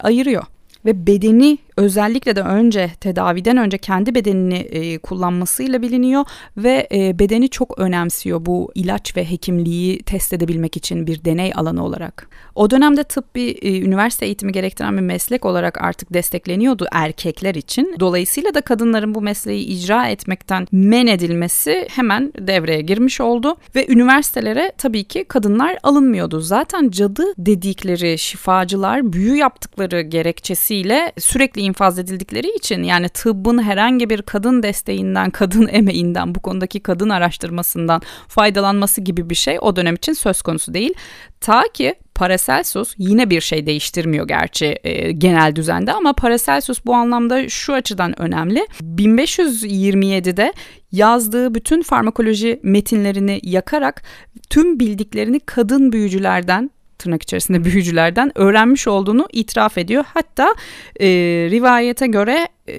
ve 0.85 1.07
bedeni 1.07 1.57
özellikle 1.77 2.35
de 2.35 2.41
önce 2.41 2.91
tedaviden 2.99 3.57
önce 3.57 3.77
kendi 3.77 4.15
bedenini 4.15 4.55
e, 4.55 4.97
kullanmasıyla 4.97 5.81
biliniyor 5.81 6.25
ve 6.57 6.87
e, 6.91 7.19
bedeni 7.19 7.49
çok 7.49 7.79
önemsiyor 7.79 8.45
bu 8.45 8.71
ilaç 8.75 9.17
ve 9.17 9.31
hekimliği 9.31 10.03
test 10.03 10.33
edebilmek 10.33 10.77
için 10.77 11.07
bir 11.07 11.25
deney 11.25 11.51
alanı 11.55 11.85
olarak. 11.85 12.29
O 12.55 12.69
dönemde 12.69 13.03
tıp 13.03 13.35
bir 13.35 13.63
e, 13.63 13.81
üniversite 13.81 14.25
eğitimi 14.25 14.51
gerektiren 14.51 14.97
bir 14.97 15.01
meslek 15.01 15.45
olarak 15.45 15.81
artık 15.81 16.13
destekleniyordu 16.13 16.85
erkekler 16.91 17.55
için. 17.55 17.95
Dolayısıyla 17.99 18.53
da 18.53 18.61
kadınların 18.61 19.15
bu 19.15 19.21
mesleği 19.21 19.65
icra 19.65 20.07
etmekten 20.07 20.67
men 20.71 21.07
edilmesi 21.07 21.87
hemen 21.89 22.33
devreye 22.39 22.81
girmiş 22.81 23.21
oldu 23.21 23.55
ve 23.75 23.87
üniversitelere 23.87 24.71
tabii 24.77 25.03
ki 25.03 25.23
kadınlar 25.23 25.77
alınmıyordu. 25.83 26.39
Zaten 26.39 26.89
cadı 26.89 27.25
dedikleri 27.37 28.17
şifacılar 28.17 29.13
büyü 29.13 29.35
yaptıkları 29.35 30.01
gerekçesiyle 30.01 31.11
sürekli 31.17 31.61
infaz 31.63 31.99
edildikleri 31.99 32.55
için 32.55 32.83
yani 32.83 33.09
tıbbın 33.09 33.63
herhangi 33.63 34.09
bir 34.09 34.21
kadın 34.21 34.63
desteğinden, 34.63 35.29
kadın 35.29 35.67
emeğinden, 35.71 36.35
bu 36.35 36.39
konudaki 36.39 36.79
kadın 36.79 37.09
araştırmasından 37.09 38.01
faydalanması 38.27 39.01
gibi 39.01 39.29
bir 39.29 39.35
şey 39.35 39.57
o 39.61 39.75
dönem 39.75 39.95
için 39.95 40.13
söz 40.13 40.41
konusu 40.41 40.73
değil. 40.73 40.93
Ta 41.41 41.63
ki 41.73 41.95
Paracelsus 42.15 42.93
yine 42.97 43.29
bir 43.29 43.41
şey 43.41 43.65
değiştirmiyor 43.65 44.27
gerçi 44.27 44.77
e, 44.83 45.11
genel 45.11 45.55
düzende 45.55 45.93
ama 45.93 46.13
Paracelsus 46.13 46.85
bu 46.85 46.93
anlamda 46.93 47.49
şu 47.49 47.73
açıdan 47.73 48.21
önemli. 48.21 48.67
1527'de 48.81 50.53
yazdığı 50.91 51.55
bütün 51.55 51.81
farmakoloji 51.81 52.59
metinlerini 52.63 53.39
yakarak 53.43 54.03
tüm 54.49 54.79
bildiklerini 54.79 55.39
kadın 55.39 55.91
büyücülerden 55.91 56.71
tırnak 57.03 57.23
içerisinde 57.23 57.63
büyücülerden 57.63 58.31
öğrenmiş 58.37 58.87
olduğunu 58.87 59.27
itiraf 59.31 59.77
ediyor. 59.77 60.03
Hatta 60.13 60.55
e, 60.99 61.07
rivayete 61.51 62.07
göre 62.07 62.47
e, 62.67 62.75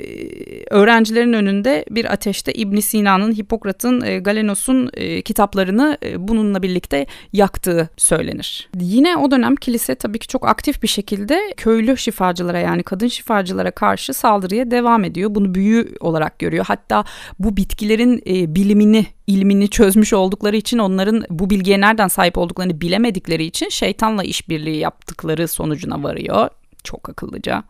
öğrencilerin 0.71 1.33
önünde 1.33 1.85
bir 1.91 2.13
ateşte 2.13 2.53
İbn 2.53 2.79
Sina'nın, 2.79 3.33
Hipokrat'ın, 3.33 4.01
e, 4.01 4.19
Galenos'un 4.19 4.91
e, 4.95 5.23
kitaplarını 5.23 5.99
bununla 6.17 6.63
birlikte 6.63 7.07
yaktığı 7.33 7.89
söylenir. 7.97 8.69
Yine 8.81 9.17
o 9.17 9.31
dönem 9.31 9.57
kilise 9.57 9.95
tabii 9.95 10.19
ki 10.19 10.29
çok 10.29 10.49
aktif 10.49 10.83
bir 10.83 10.89
şekilde 10.89 11.41
köylü 11.57 11.97
şifacılara 11.97 12.59
yani 12.59 12.83
kadın 12.83 13.09
şifacılara 13.09 13.71
karşı 13.71 14.15
saldırıya 14.15 14.71
devam 14.71 15.05
ediyor. 15.05 15.35
Bunu 15.35 15.55
büyü 15.55 15.95
olarak 16.01 16.39
görüyor. 16.39 16.65
Hatta 16.69 17.05
bu 17.39 17.57
bitkilerin 17.57 18.23
bilimini 18.55 19.07
ilmini 19.27 19.69
çözmüş 19.69 20.13
oldukları 20.13 20.57
için 20.57 20.79
onların 20.79 21.25
bu 21.31 21.51
bilgiye 21.51 21.81
nereden 21.81 22.09
sahip 22.09 22.39
olduklarını 22.39 22.81
bilemedikleri 22.81 23.45
için 23.45 23.69
şeytanla 23.69 24.23
işbirliği 24.23 24.77
yaptıkları 24.77 25.49
sonucuna 25.49 26.03
varıyor. 26.03 26.49
Çok 26.85 27.09
akıllıca. 27.09 27.65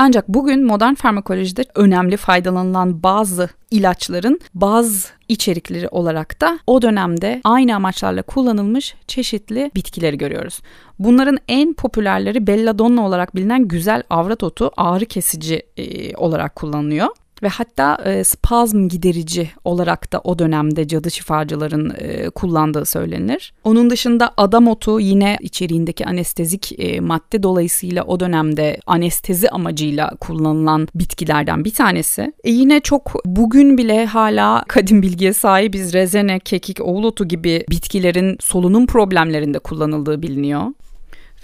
Ancak 0.00 0.28
bugün 0.28 0.64
modern 0.64 0.94
farmakolojide 0.94 1.64
önemli 1.74 2.16
faydalanılan 2.16 3.02
bazı 3.02 3.48
ilaçların 3.70 4.40
bazı 4.54 5.08
içerikleri 5.28 5.88
olarak 5.88 6.40
da 6.40 6.58
o 6.66 6.82
dönemde 6.82 7.40
aynı 7.44 7.74
amaçlarla 7.74 8.22
kullanılmış 8.22 8.94
çeşitli 9.06 9.70
bitkileri 9.74 10.18
görüyoruz. 10.18 10.60
Bunların 10.98 11.38
en 11.48 11.74
popülerleri 11.74 12.46
belladonna 12.46 13.06
olarak 13.06 13.36
bilinen 13.36 13.68
güzel 13.68 14.02
avrat 14.10 14.42
otu 14.42 14.70
ağrı 14.76 15.06
kesici 15.06 15.62
e, 15.76 16.16
olarak 16.16 16.56
kullanılıyor 16.56 17.08
ve 17.42 17.48
hatta 17.48 17.98
e, 18.04 18.24
spazm 18.24 18.88
giderici 18.88 19.50
olarak 19.64 20.12
da 20.12 20.20
o 20.24 20.38
dönemde 20.38 20.88
cadı 20.88 21.10
şifacıların 21.10 21.92
e, 21.98 22.30
kullandığı 22.30 22.84
söylenir. 22.84 23.52
Onun 23.64 23.90
dışında 23.90 24.30
adam 24.36 24.68
otu 24.68 25.00
yine 25.00 25.38
içeriğindeki 25.40 26.06
anestezik 26.06 26.72
e, 26.78 27.00
madde 27.00 27.42
dolayısıyla 27.42 28.04
o 28.04 28.20
dönemde 28.20 28.80
anestezi 28.86 29.50
amacıyla 29.50 30.10
kullanılan 30.20 30.88
bitkilerden 30.94 31.64
bir 31.64 31.74
tanesi. 31.74 32.32
E, 32.44 32.50
yine 32.50 32.80
çok 32.80 33.12
bugün 33.24 33.78
bile 33.78 34.06
hala 34.06 34.64
kadim 34.68 35.02
bilgiye 35.02 35.32
sahibiz 35.32 35.94
rezene, 35.94 36.38
kekik, 36.40 36.80
oğul 36.80 37.04
otu 37.04 37.28
gibi 37.28 37.64
bitkilerin 37.70 38.36
solunum 38.40 38.86
problemlerinde 38.86 39.58
kullanıldığı 39.58 40.22
biliniyor. 40.22 40.62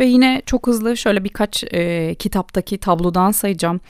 Ve 0.00 0.04
yine 0.04 0.42
çok 0.46 0.66
hızlı 0.66 0.96
şöyle 0.96 1.24
birkaç 1.24 1.64
e, 1.64 2.14
kitaptaki 2.14 2.78
tablodan 2.78 3.30
sayacağım. 3.30 3.80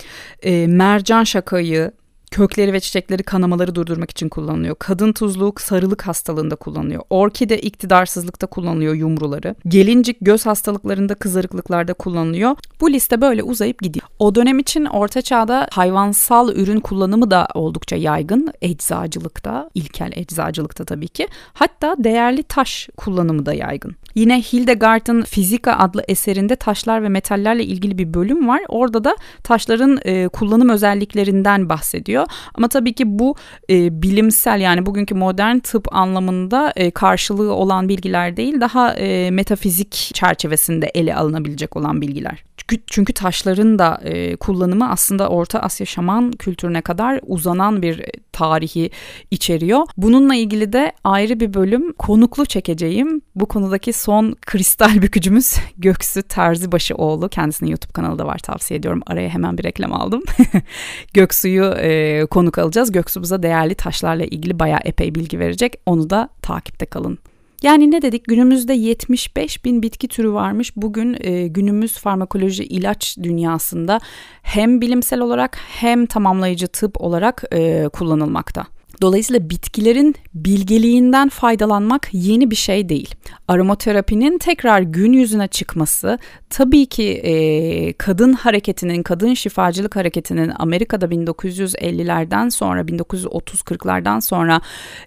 E, 0.42 0.66
mercan 0.66 1.25
şakayı, 1.25 1.92
kökleri 2.34 2.73
ve 2.73 2.80
çiçekleri 2.80 3.23
kanamaları 3.23 3.75
durdurmak 3.75 4.11
için 4.11 4.28
kullanılıyor. 4.28 4.76
Kadın 4.78 5.12
tuzluk 5.12 5.61
sarılık 5.61 6.02
hastalığında 6.02 6.56
kullanılıyor. 6.56 7.02
Orkide 7.11 7.61
iktidarsızlıkta 7.61 8.46
kullanılıyor 8.46 8.94
yumruları. 8.94 9.54
Gelincik 9.68 10.16
göz 10.20 10.46
hastalıklarında 10.46 11.14
kızarıklıklarda 11.14 11.94
kullanılıyor. 11.94 12.56
Bu 12.80 12.92
liste 12.92 13.20
böyle 13.20 13.42
uzayıp 13.42 13.82
gidiyor. 13.82 14.06
O 14.18 14.34
dönem 14.34 14.58
için 14.58 14.84
orta 14.84 15.23
çağda 15.23 15.68
hayvansal 15.73 16.56
ürün 16.56 16.80
kullanımı 16.80 17.30
da 17.30 17.49
oldukça 17.54 17.96
yaygın. 17.96 18.52
Eczacılıkta, 18.62 19.70
ilkel 19.75 20.12
eczacılıkta 20.14 20.84
tabii 20.84 21.08
ki. 21.08 21.28
Hatta 21.52 21.96
değerli 21.99 22.42
taş 22.42 22.88
kullanımı 22.96 23.46
da 23.46 23.54
yaygın. 23.54 23.96
Yine 24.14 24.42
Hildegard'ın 24.42 25.23
Fizika 25.23 25.73
adlı 25.73 26.02
eserinde 26.09 26.56
taşlar 26.56 27.02
ve 27.02 27.09
metallerle 27.09 27.64
ilgili 27.64 27.99
bir 27.99 28.14
bölüm 28.14 28.49
var. 28.49 28.61
Orada 28.68 29.04
da 29.04 29.16
taşların 29.42 29.99
e, 30.04 30.28
kullanım 30.28 30.68
özelliklerinden 30.68 31.68
bahsediyor. 31.68 32.26
Ama 32.54 32.68
tabii 32.68 32.92
ki 32.92 33.18
bu 33.18 33.35
e, 33.71 34.02
bilimsel 34.02 34.61
yani 34.61 34.87
bugünkü 34.87 35.14
modern 35.14 35.59
tıp 35.59 35.94
anlamında 35.94 36.73
e, 36.76 36.90
karşılığı 36.90 37.52
olan 37.52 37.88
bilgiler 37.88 38.37
değil, 38.37 38.61
daha 38.61 38.94
e, 38.94 39.30
metafizik 39.30 40.11
çerçevesinde 40.14 40.87
ele 40.87 41.14
alınabilecek 41.14 41.76
olan 41.76 42.00
bilgiler. 42.00 42.44
Çünkü, 42.56 42.83
çünkü 42.87 43.12
taşların 43.12 43.78
da 43.78 44.00
e, 44.04 44.37
kullanımı 44.37 44.90
aslında 44.90 45.28
Orta 45.28 45.61
Asya 45.61 45.87
şaman 45.87 46.33
kültürüne 46.33 46.80
kadar 46.80 47.21
uzanan 47.26 47.83
bir 47.83 48.04
tarihi 48.33 48.90
içeriyor. 49.30 49.87
Bununla 49.97 50.35
ilgili 50.35 50.73
de 50.73 50.92
ayrı 51.04 51.40
bir 51.40 51.54
bölüm 51.54 51.92
konuklu 51.92 52.47
çekeceğim. 52.47 53.21
Bu 53.35 53.47
konudaki 53.47 53.92
son 54.04 54.37
kristal 54.46 55.02
bükücümüz 55.02 55.56
Göksu 55.78 56.23
Terzibaşıoğlu. 56.23 57.28
Kendisinin 57.28 57.70
YouTube 57.70 57.92
kanalı 57.92 58.18
da 58.18 58.26
var 58.26 58.38
tavsiye 58.38 58.78
ediyorum. 58.78 59.02
Araya 59.06 59.28
hemen 59.28 59.58
bir 59.58 59.64
reklam 59.64 59.92
aldım. 59.92 60.23
Göksu'yu 61.14 61.64
e, 61.64 62.26
konuk 62.26 62.58
alacağız. 62.58 62.92
Göksu 62.92 63.23
bize 63.23 63.42
değerli 63.42 63.75
taşlarla 63.75 64.25
ilgili 64.25 64.58
bayağı 64.58 64.80
epey 64.84 65.14
bilgi 65.14 65.38
verecek. 65.38 65.80
Onu 65.87 66.11
da 66.11 66.28
takipte 66.42 66.87
kalın. 66.87 67.18
Yani 67.62 67.90
ne 67.90 68.02
dedik 68.02 68.25
günümüzde 68.25 68.75
75 68.75 69.64
bin 69.64 69.82
bitki 69.82 70.08
türü 70.08 70.32
varmış. 70.32 70.76
Bugün 70.76 71.16
e, 71.20 71.46
günümüz 71.46 71.99
farmakoloji 71.99 72.64
ilaç 72.64 73.16
dünyasında 73.23 74.00
hem 74.42 74.80
bilimsel 74.80 75.20
olarak 75.20 75.58
hem 75.68 76.06
tamamlayıcı 76.06 76.68
tıp 76.68 77.00
olarak 77.00 77.44
e, 77.52 77.88
kullanılmakta. 77.92 78.66
Dolayısıyla 79.02 79.50
bitkilerin 79.50 80.14
bilgeliğinden 80.34 81.28
faydalanmak 81.28 82.08
yeni 82.12 82.50
bir 82.50 82.56
şey 82.56 82.88
değil. 82.88 83.14
Aromaterapinin 83.48 84.38
tekrar 84.38 84.80
gün 84.80 85.12
yüzüne 85.12 85.48
çıkması 85.48 86.18
tabii 86.50 86.86
ki 86.86 87.08
e, 87.12 87.92
kadın 87.92 88.32
hareketinin, 88.32 89.02
kadın 89.02 89.34
şifacılık 89.34 89.96
hareketinin 89.96 90.52
Amerika'da 90.56 91.06
1950'lerden 91.06 92.48
sonra 92.48 92.80
1930-40'lardan 92.80 94.20
sonra 94.20 94.60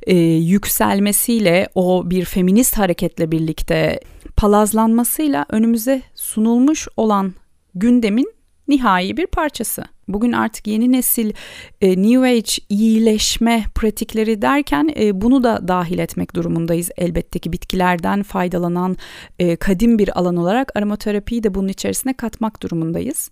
e, 0.07 0.15
yükselmesiyle 0.25 1.69
o 1.75 2.09
bir 2.09 2.25
feminist 2.25 2.77
hareketle 2.77 3.31
birlikte 3.31 3.99
palazlanmasıyla 4.37 5.45
önümüze 5.49 6.01
sunulmuş 6.15 6.87
olan 6.97 7.33
gündemin 7.75 8.36
nihai 8.67 9.17
bir 9.17 9.27
parçası. 9.27 9.83
Bugün 10.07 10.31
artık 10.31 10.67
yeni 10.67 10.91
nesil 10.91 11.33
e, 11.81 12.01
New 12.01 12.29
Age 12.29 12.51
iyileşme 12.69 13.63
pratikleri 13.75 14.41
derken 14.41 14.89
e, 14.99 15.21
bunu 15.21 15.43
da 15.43 15.67
dahil 15.67 15.99
etmek 15.99 16.35
durumundayız. 16.35 16.89
Elbette 16.97 17.39
ki 17.39 17.53
bitkilerden 17.53 18.23
faydalanan 18.23 18.97
e, 19.39 19.55
kadim 19.55 19.99
bir 19.99 20.19
alan 20.19 20.37
olarak 20.37 20.71
aromaterapiyi 20.75 21.43
de 21.43 21.53
bunun 21.53 21.67
içerisine 21.67 22.13
katmak 22.13 22.63
durumundayız. 22.63 23.29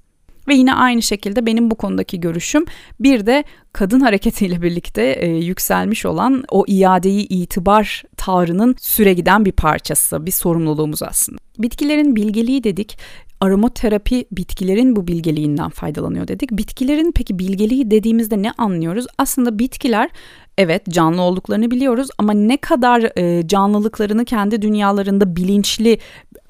Ve 0.47 0.55
yine 0.55 0.73
aynı 0.73 1.01
şekilde 1.01 1.45
benim 1.45 1.71
bu 1.71 1.75
konudaki 1.75 2.19
görüşüm 2.19 2.65
bir 2.99 3.25
de 3.25 3.43
kadın 3.73 3.99
hareketiyle 3.99 4.61
birlikte 4.61 5.03
e, 5.03 5.27
yükselmiş 5.27 6.05
olan 6.05 6.43
o 6.49 6.65
iadeyi 6.67 7.27
itibar 7.27 8.03
tavrının 8.17 8.75
süre 8.79 9.13
giden 9.13 9.45
bir 9.45 9.51
parçası, 9.51 10.25
bir 10.25 10.31
sorumluluğumuz 10.31 11.03
aslında. 11.03 11.37
Bitkilerin 11.59 12.15
bilgeliği 12.15 12.63
dedik 12.63 12.97
aromaterapi 13.41 14.25
bitkilerin 14.31 14.95
bu 14.95 15.07
bilgeliğinden 15.07 15.69
faydalanıyor 15.69 16.27
dedik. 16.27 16.51
Bitkilerin 16.51 17.11
peki 17.11 17.39
bilgeliği 17.39 17.91
dediğimizde 17.91 18.41
ne 18.41 18.51
anlıyoruz? 18.51 19.05
Aslında 19.17 19.59
bitkiler 19.59 20.09
evet 20.57 20.85
canlı 20.89 21.21
olduklarını 21.21 21.71
biliyoruz 21.71 22.07
ama 22.17 22.33
ne 22.33 22.57
kadar 22.57 23.17
e, 23.17 23.47
canlılıklarını 23.47 24.25
kendi 24.25 24.61
dünyalarında 24.61 25.35
bilinçli 25.35 25.99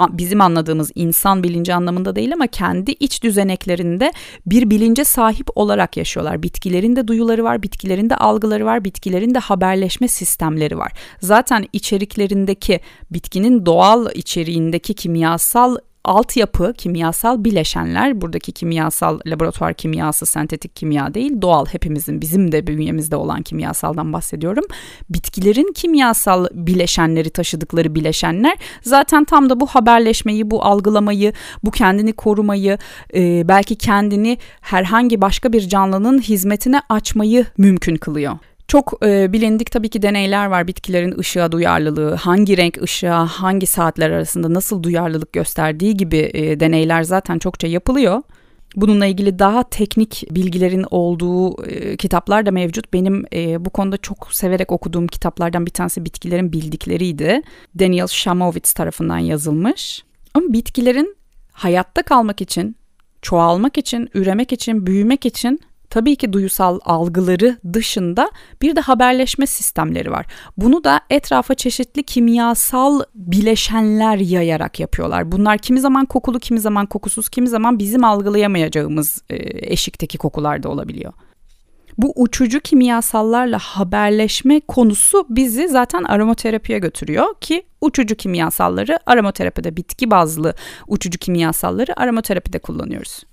bizim 0.10 0.42
anladığımız 0.42 0.92
insan 0.96 1.44
bilinci 1.44 1.74
anlamında 1.74 2.16
değil 2.16 2.34
ama 2.34 2.48
kendi 2.48 2.92
iç 2.92 3.24
düzeneklerinde 3.24 4.12
bir 4.46 4.70
bilince 4.70 5.04
sahip 5.04 5.48
olarak 5.56 5.98
yaşıyorlar. 5.98 6.44
Bitkilerin 6.44 6.96
de 6.96 7.08
duyuları 7.08 7.44
var, 7.44 7.64
bitkilerin 7.64 8.10
de 8.10 8.16
algıları 8.16 8.66
var, 8.66 8.86
bitkilerin 8.86 9.36
de 9.36 9.40
haberleşme 9.40 10.08
sistemleri 10.08 10.78
var. 10.78 10.92
Zaten 11.22 11.66
içeriklerindeki 11.74 12.80
bitkinin 13.12 13.66
doğal 13.66 14.08
içeriğindeki 14.16 14.94
kimyasal 14.94 15.78
altyapı 16.06 16.74
kimyasal 16.78 17.44
bileşenler 17.44 18.22
buradaki 18.22 18.52
kimyasal 18.52 19.20
laboratuvar 19.26 19.74
kimyası 19.74 20.26
sentetik 20.26 20.76
kimya 20.76 21.14
değil 21.14 21.42
doğal 21.42 21.66
hepimizin 21.66 22.22
bizim 22.22 22.52
de 22.52 22.68
bünyemizde 22.68 23.16
olan 23.16 23.42
kimyasaldan 23.42 24.14
bahsediyorum. 24.14 24.64
Bitkilerin 25.10 25.74
kimyasal 25.74 26.48
bileşenleri 26.54 27.30
taşıdıkları 27.30 27.96
bileşenler 27.96 28.58
zaten 28.82 29.24
tam 29.24 29.50
da 29.50 29.60
bu 29.60 29.68
haberleşmeyi 29.68 30.52
bu 30.52 30.64
algılamayı 30.64 31.34
bu 31.64 31.72
kendini 31.72 32.14
korumayı 32.14 32.78
e, 33.14 33.48
belki 33.48 33.76
kendini 33.76 34.38
herhangi 34.62 35.22
başka 35.22 35.54
bir 35.54 35.70
canlının 35.70 36.22
hizmetine 36.22 36.82
açmayı 36.90 37.46
mümkün 37.58 37.96
kılıyor. 37.96 38.38
Çok 38.68 39.06
e, 39.06 39.34
bilindik 39.34 39.72
tabii 39.72 39.90
ki 39.90 40.02
deneyler 40.02 40.46
var 40.46 40.68
bitkilerin 40.68 41.20
ışığa 41.20 41.52
duyarlılığı, 41.52 42.16
hangi 42.16 42.58
renk 42.58 42.82
ışığa, 42.82 43.26
hangi 43.26 43.68
saatler 43.68 44.12
arasında 44.12 44.54
nasıl 44.54 44.84
duyarlılık 44.84 45.34
gösterdiği 45.34 45.98
gibi 45.98 46.32
e, 46.34 46.60
deneyler 46.60 47.04
zaten 47.04 47.40
çokça 47.40 47.68
yapılıyor. 47.68 48.22
Bununla 48.76 49.06
ilgili 49.06 49.40
daha 49.40 49.64
teknik 49.64 50.24
bilgilerin 50.32 50.86
olduğu 50.92 51.66
e, 51.66 51.98
kitaplar 51.98 52.46
da 52.46 52.52
mevcut. 52.52 52.94
Benim 52.94 53.26
e, 53.34 53.66
bu 53.66 53.70
konuda 53.70 53.98
çok 53.98 54.30
severek 54.32 54.72
okuduğum 54.72 55.08
kitaplardan 55.08 55.66
bir 55.66 55.72
tanesi 55.72 56.06
bitkilerin 56.06 56.52
bildikleriydi. 56.52 57.42
Daniel 57.80 58.08
Shamovitz 58.08 58.74
tarafından 58.74 59.18
yazılmış. 59.18 60.04
Ama 60.34 60.54
bitkilerin 60.54 61.16
hayatta 61.52 62.04
kalmak 62.04 62.42
için, 62.42 62.76
çoğalmak 63.22 63.78
için, 63.78 64.10
üremek 64.14 64.54
için, 64.54 64.86
büyümek 64.86 65.26
için 65.26 65.60
tabii 65.96 66.16
ki 66.16 66.34
duyusal 66.34 66.80
algıları 66.86 67.58
dışında 67.74 68.32
bir 68.62 68.76
de 68.76 68.80
haberleşme 68.82 69.48
sistemleri 69.48 70.12
var. 70.12 70.26
Bunu 70.58 70.84
da 70.84 71.02
etrafa 71.10 71.56
çeşitli 71.56 72.04
kimyasal 72.04 73.02
bileşenler 73.14 74.18
yayarak 74.18 74.80
yapıyorlar. 74.80 75.32
Bunlar 75.32 75.58
kimi 75.58 75.80
zaman 75.80 76.06
kokulu, 76.06 76.40
kimi 76.40 76.60
zaman 76.60 76.86
kokusuz, 76.86 77.30
kimi 77.30 77.48
zaman 77.48 77.80
bizim 77.80 78.04
algılayamayacağımız 78.04 79.24
e, 79.30 79.36
eşikteki 79.74 80.18
kokular 80.18 80.64
da 80.64 80.70
olabiliyor. 80.70 81.14
Bu 81.98 82.14
uçucu 82.16 82.60
kimyasallarla 82.60 83.60
haberleşme 83.60 84.60
konusu 84.60 85.26
bizi 85.30 85.68
zaten 85.68 86.04
aromaterapiye 86.04 86.80
götürüyor 86.80 87.26
ki 87.42 87.66
uçucu 87.82 88.16
kimyasalları 88.16 89.00
aromaterapide 89.06 89.78
bitki 89.78 90.12
bazlı 90.12 90.56
uçucu 90.88 91.20
kimyasalları 91.20 92.00
aromaterapide 92.00 92.60
kullanıyoruz. 92.60 93.24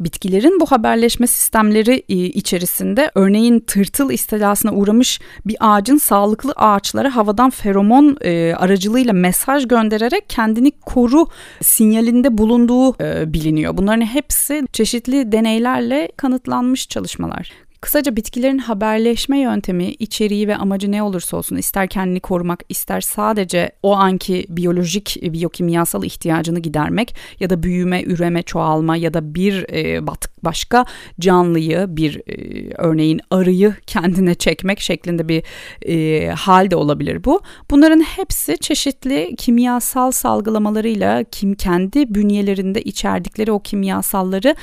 Bitkilerin 0.00 0.60
bu 0.60 0.66
haberleşme 0.66 1.26
sistemleri 1.26 2.02
e, 2.08 2.14
içerisinde 2.14 3.10
örneğin 3.14 3.60
tırtıl 3.60 4.10
istilasına 4.10 4.72
uğramış 4.72 5.20
bir 5.46 5.56
ağacın 5.60 5.96
sağlıklı 5.96 6.52
ağaçlara 6.56 7.16
havadan 7.16 7.50
feromon 7.50 8.16
e, 8.20 8.54
aracılığıyla 8.54 9.12
mesaj 9.12 9.68
göndererek 9.68 10.24
kendini 10.28 10.70
koru 10.70 11.26
sinyalinde 11.62 12.38
bulunduğu 12.38 13.02
e, 13.02 13.32
biliniyor. 13.32 13.76
Bunların 13.76 14.06
hepsi 14.06 14.62
çeşitli 14.72 15.32
deneylerle 15.32 16.08
kanıtlanmış 16.16 16.88
çalışmalar. 16.88 17.63
Kısaca 17.84 18.16
bitkilerin 18.16 18.58
haberleşme 18.58 19.38
yöntemi, 19.38 19.84
içeriği 19.84 20.48
ve 20.48 20.56
amacı 20.56 20.92
ne 20.92 21.02
olursa 21.02 21.36
olsun 21.36 21.56
ister 21.56 21.88
kendini 21.88 22.20
korumak, 22.20 22.62
ister 22.68 23.00
sadece 23.00 23.70
o 23.82 23.94
anki 23.94 24.46
biyolojik, 24.48 25.18
biyokimyasal 25.22 26.04
ihtiyacını 26.04 26.58
gidermek 26.58 27.14
ya 27.40 27.50
da 27.50 27.62
büyüme, 27.62 28.02
üreme, 28.02 28.42
çoğalma 28.42 28.96
ya 28.96 29.14
da 29.14 29.34
bir 29.34 29.66
e, 29.72 30.06
başka 30.42 30.84
canlıyı, 31.20 31.86
bir 31.88 32.20
e, 32.26 32.70
örneğin 32.78 33.20
arıyı 33.30 33.74
kendine 33.86 34.34
çekmek 34.34 34.80
şeklinde 34.80 35.28
bir 35.28 35.42
e, 35.82 36.28
hal 36.28 36.70
de 36.70 36.76
olabilir 36.76 37.24
bu. 37.24 37.40
Bunların 37.70 38.00
hepsi 38.00 38.58
çeşitli 38.58 39.34
kimyasal 39.38 40.10
salgılamalarıyla 40.10 41.24
kim 41.24 41.54
kendi 41.54 42.14
bünyelerinde 42.14 42.82
içerdikleri 42.82 43.52
o 43.52 43.58
kimyasalları 43.58 44.54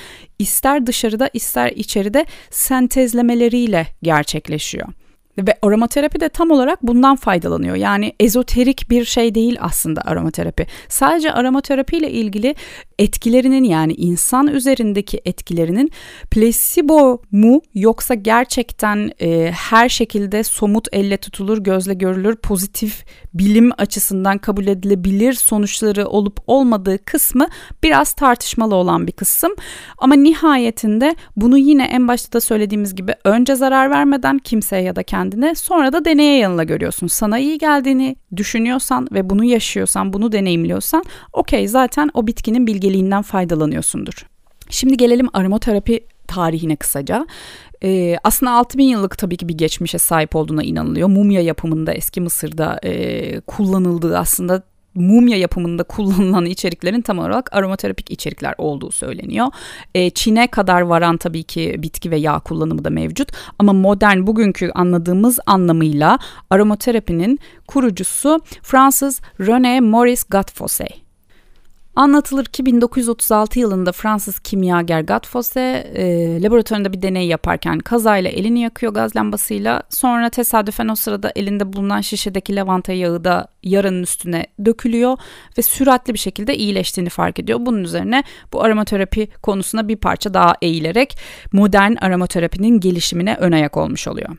ister 0.41 0.87
dışarıda 0.87 1.29
ister 1.33 1.71
içeride 1.71 2.25
sentezlemeleriyle 2.49 3.87
gerçekleşiyor. 4.03 4.87
Ve 5.37 5.57
aromaterapi 5.61 6.19
de 6.19 6.29
tam 6.29 6.51
olarak 6.51 6.83
bundan 6.83 7.15
faydalanıyor. 7.15 7.75
Yani 7.75 8.13
ezoterik 8.19 8.89
bir 8.89 9.05
şey 9.05 9.35
değil 9.35 9.57
aslında 9.59 10.01
aromaterapi. 10.01 10.67
Sadece 10.89 11.33
aromaterapi 11.33 11.97
ile 11.97 12.11
ilgili 12.11 12.55
etkilerinin 12.99 13.63
yani 13.63 13.93
insan 13.93 14.47
üzerindeki 14.47 15.21
etkilerinin 15.25 15.91
placebo 16.31 17.21
mu 17.31 17.61
yoksa 17.73 18.13
gerçekten 18.13 19.11
e, 19.21 19.51
her 19.51 19.89
şekilde 19.89 20.43
somut 20.43 20.87
elle 20.91 21.17
tutulur, 21.17 21.57
gözle 21.57 21.93
görülür, 21.93 22.35
pozitif 22.35 23.05
bilim 23.33 23.71
açısından 23.77 24.37
kabul 24.37 24.67
edilebilir 24.67 25.33
sonuçları 25.33 26.07
olup 26.07 26.39
olmadığı 26.47 27.05
kısmı 27.05 27.47
biraz 27.83 28.13
tartışmalı 28.13 28.75
olan 28.75 29.07
bir 29.07 29.11
kısım. 29.11 29.51
Ama 29.97 30.15
nihayetinde 30.15 31.15
bunu 31.35 31.57
yine 31.57 31.83
en 31.83 32.07
başta 32.07 32.33
da 32.33 32.41
söylediğimiz 32.41 32.95
gibi 32.95 33.15
önce 33.23 33.55
zarar 33.55 33.89
vermeden 33.89 34.37
kimseye 34.37 34.83
ya 34.83 34.95
da 34.95 35.03
kendine 35.21 35.55
sonra 35.55 35.93
da 35.93 36.05
deneye 36.05 36.37
yanıla 36.37 36.63
görüyorsun. 36.63 37.07
Sana 37.07 37.39
iyi 37.39 37.57
geldiğini 37.57 38.15
düşünüyorsan 38.35 39.07
ve 39.11 39.29
bunu 39.29 39.43
yaşıyorsan, 39.43 40.13
bunu 40.13 40.31
deneyimliyorsan 40.31 41.03
okey 41.33 41.67
zaten 41.67 42.09
o 42.13 42.27
bitkinin 42.27 42.67
bilgeliğinden 42.67 43.21
faydalanıyorsundur. 43.21 44.25
Şimdi 44.69 44.97
gelelim 44.97 45.27
aromaterapi 45.33 46.03
tarihine 46.27 46.75
kısaca. 46.75 47.27
Ee, 47.83 48.15
aslında 48.23 48.51
6000 48.51 48.83
yıllık 48.83 49.17
tabii 49.17 49.37
ki 49.37 49.49
bir 49.49 49.57
geçmişe 49.57 49.97
sahip 49.97 50.35
olduğuna 50.35 50.63
inanılıyor. 50.63 51.07
Mumya 51.07 51.41
yapımında 51.41 51.93
eski 51.93 52.21
Mısır'da 52.21 52.79
e, 52.83 53.39
kullanıldığı 53.39 54.17
aslında 54.17 54.63
mumya 54.95 55.37
yapımında 55.37 55.83
kullanılan 55.83 56.45
içeriklerin 56.45 57.01
tam 57.01 57.19
olarak 57.19 57.53
aromaterapik 57.53 58.11
içerikler 58.11 58.55
olduğu 58.57 58.91
söyleniyor. 58.91 59.47
E, 59.95 60.09
Çin'e 60.09 60.47
kadar 60.47 60.81
varan 60.81 61.17
tabii 61.17 61.43
ki 61.43 61.75
bitki 61.77 62.11
ve 62.11 62.17
yağ 62.17 62.39
kullanımı 62.39 62.83
da 62.85 62.89
mevcut 62.89 63.31
ama 63.59 63.73
modern 63.73 64.27
bugünkü 64.27 64.71
anladığımız 64.75 65.39
anlamıyla 65.45 66.19
aromaterapinin 66.49 67.39
kurucusu 67.67 68.39
Fransız 68.61 69.21
René 69.39 69.81
Maurice 69.81 70.23
Gattefossé. 70.29 71.10
Anlatılır 71.95 72.45
ki 72.45 72.65
1936 72.65 73.59
yılında 73.59 73.91
Fransız 73.91 74.39
kimyager 74.39 75.01
Gattefossé 75.01 75.59
e, 75.59 76.43
laboratuvarında 76.43 76.93
bir 76.93 77.01
deney 77.01 77.27
yaparken 77.27 77.79
kazayla 77.79 78.29
elini 78.29 78.61
yakıyor 78.61 78.93
gaz 78.93 79.15
lambasıyla. 79.15 79.83
Sonra 79.89 80.29
tesadüfen 80.29 80.87
o 80.87 80.95
sırada 80.95 81.31
elinde 81.35 81.73
bulunan 81.73 82.01
şişedeki 82.01 82.55
lavanta 82.55 82.93
yağı 82.93 83.23
da 83.23 83.47
yaranın 83.63 84.03
üstüne 84.03 84.45
dökülüyor 84.65 85.17
ve 85.57 85.61
süratli 85.61 86.13
bir 86.13 86.19
şekilde 86.19 86.55
iyileştiğini 86.57 87.09
fark 87.09 87.39
ediyor. 87.39 87.59
Bunun 87.61 87.83
üzerine 87.83 88.23
bu 88.53 88.63
aromaterapi 88.63 89.27
konusuna 89.41 89.87
bir 89.87 89.97
parça 89.97 90.33
daha 90.33 90.55
eğilerek 90.61 91.17
modern 91.51 91.95
aromaterapinin 91.95 92.79
gelişimine 92.79 93.35
ön 93.39 93.51
ayak 93.51 93.77
olmuş 93.77 94.07
oluyor. 94.07 94.29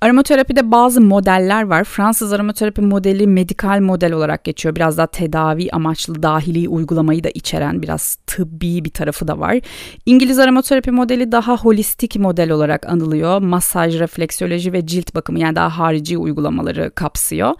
Aromaterapide 0.00 0.70
bazı 0.70 1.00
modeller 1.00 1.62
var. 1.62 1.84
Fransız 1.84 2.32
aromaterapi 2.32 2.80
modeli 2.80 3.26
medikal 3.26 3.80
model 3.80 4.12
olarak 4.12 4.44
geçiyor. 4.44 4.76
Biraz 4.76 4.98
daha 4.98 5.06
tedavi 5.06 5.68
amaçlı 5.72 6.22
dahili 6.22 6.68
uygulamayı 6.68 7.24
da 7.24 7.28
içeren 7.34 7.82
biraz 7.82 8.16
tıbbi 8.26 8.84
bir 8.84 8.90
tarafı 8.90 9.28
da 9.28 9.38
var. 9.38 9.58
İngiliz 10.06 10.38
aromaterapi 10.38 10.90
modeli 10.90 11.32
daha 11.32 11.56
holistik 11.56 12.16
model 12.16 12.50
olarak 12.50 12.86
anılıyor. 12.86 13.40
Masaj, 13.40 13.98
refleksiyoloji 13.98 14.72
ve 14.72 14.86
cilt 14.86 15.14
bakımı 15.14 15.38
yani 15.38 15.56
daha 15.56 15.78
harici 15.78 16.18
uygulamaları 16.18 16.90
kapsıyor. 16.94 17.54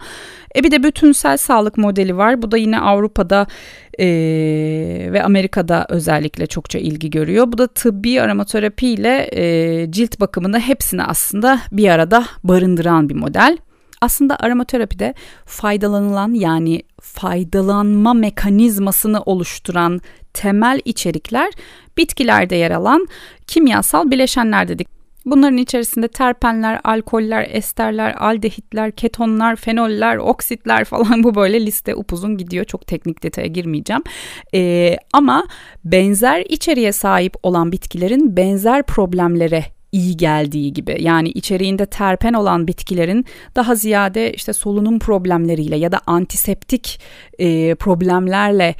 E 0.55 0.63
bir 0.63 0.71
de 0.71 0.83
bütünsel 0.83 1.37
sağlık 1.37 1.77
modeli 1.77 2.17
var. 2.17 2.41
Bu 2.41 2.51
da 2.51 2.57
yine 2.57 2.79
Avrupa'da 2.79 3.47
e, 3.99 4.07
ve 5.11 5.23
Amerika'da 5.23 5.85
özellikle 5.89 6.47
çokça 6.47 6.79
ilgi 6.79 7.09
görüyor. 7.09 7.51
Bu 7.51 7.57
da 7.57 7.67
tıbbi 7.67 8.21
aromaterapi 8.21 8.87
ile 8.87 9.29
e, 9.31 9.91
cilt 9.91 10.19
bakımını 10.19 10.59
hepsini 10.59 11.03
aslında 11.03 11.59
bir 11.71 11.89
arada 11.89 12.25
barındıran 12.43 13.09
bir 13.09 13.15
model. 13.15 13.57
Aslında 14.01 14.37
aromaterapide 14.39 15.13
faydalanılan 15.45 16.33
yani 16.33 16.81
faydalanma 17.01 18.13
mekanizmasını 18.13 19.21
oluşturan 19.21 20.01
temel 20.33 20.81
içerikler 20.85 21.53
bitkilerde 21.97 22.55
yer 22.55 22.71
alan 22.71 23.07
kimyasal 23.47 24.11
bileşenler 24.11 24.67
dedik. 24.67 25.02
Bunların 25.25 25.57
içerisinde 25.57 26.07
terpenler, 26.07 26.79
alkoller, 26.83 27.47
esterler, 27.49 28.15
aldehitler, 28.19 28.91
ketonlar, 28.91 29.55
fenoller, 29.55 30.17
oksitler 30.17 30.85
falan 30.85 31.23
bu 31.23 31.35
böyle 31.35 31.65
liste 31.65 31.95
upuzun 31.95 32.37
gidiyor. 32.37 32.65
Çok 32.65 32.87
teknik 32.87 33.23
detaya 33.23 33.47
girmeyeceğim. 33.47 34.03
Ee, 34.53 34.97
ama 35.13 35.43
benzer 35.85 36.45
içeriğe 36.49 36.91
sahip 36.91 37.33
olan 37.43 37.71
bitkilerin 37.71 38.37
benzer 38.37 38.83
problemlere 38.83 39.65
iyi 39.93 40.17
geldiği 40.17 40.73
gibi 40.73 40.97
yani 40.99 41.29
içeriğinde 41.29 41.85
terpen 41.85 42.33
olan 42.33 42.67
bitkilerin 42.67 43.25
daha 43.55 43.75
ziyade 43.75 44.33
işte 44.33 44.53
solunum 44.53 44.99
problemleriyle 44.99 45.75
ya 45.75 45.91
da 45.91 45.99
antiseptik 46.07 46.99
e, 47.39 47.75
problemlerle 47.75 48.75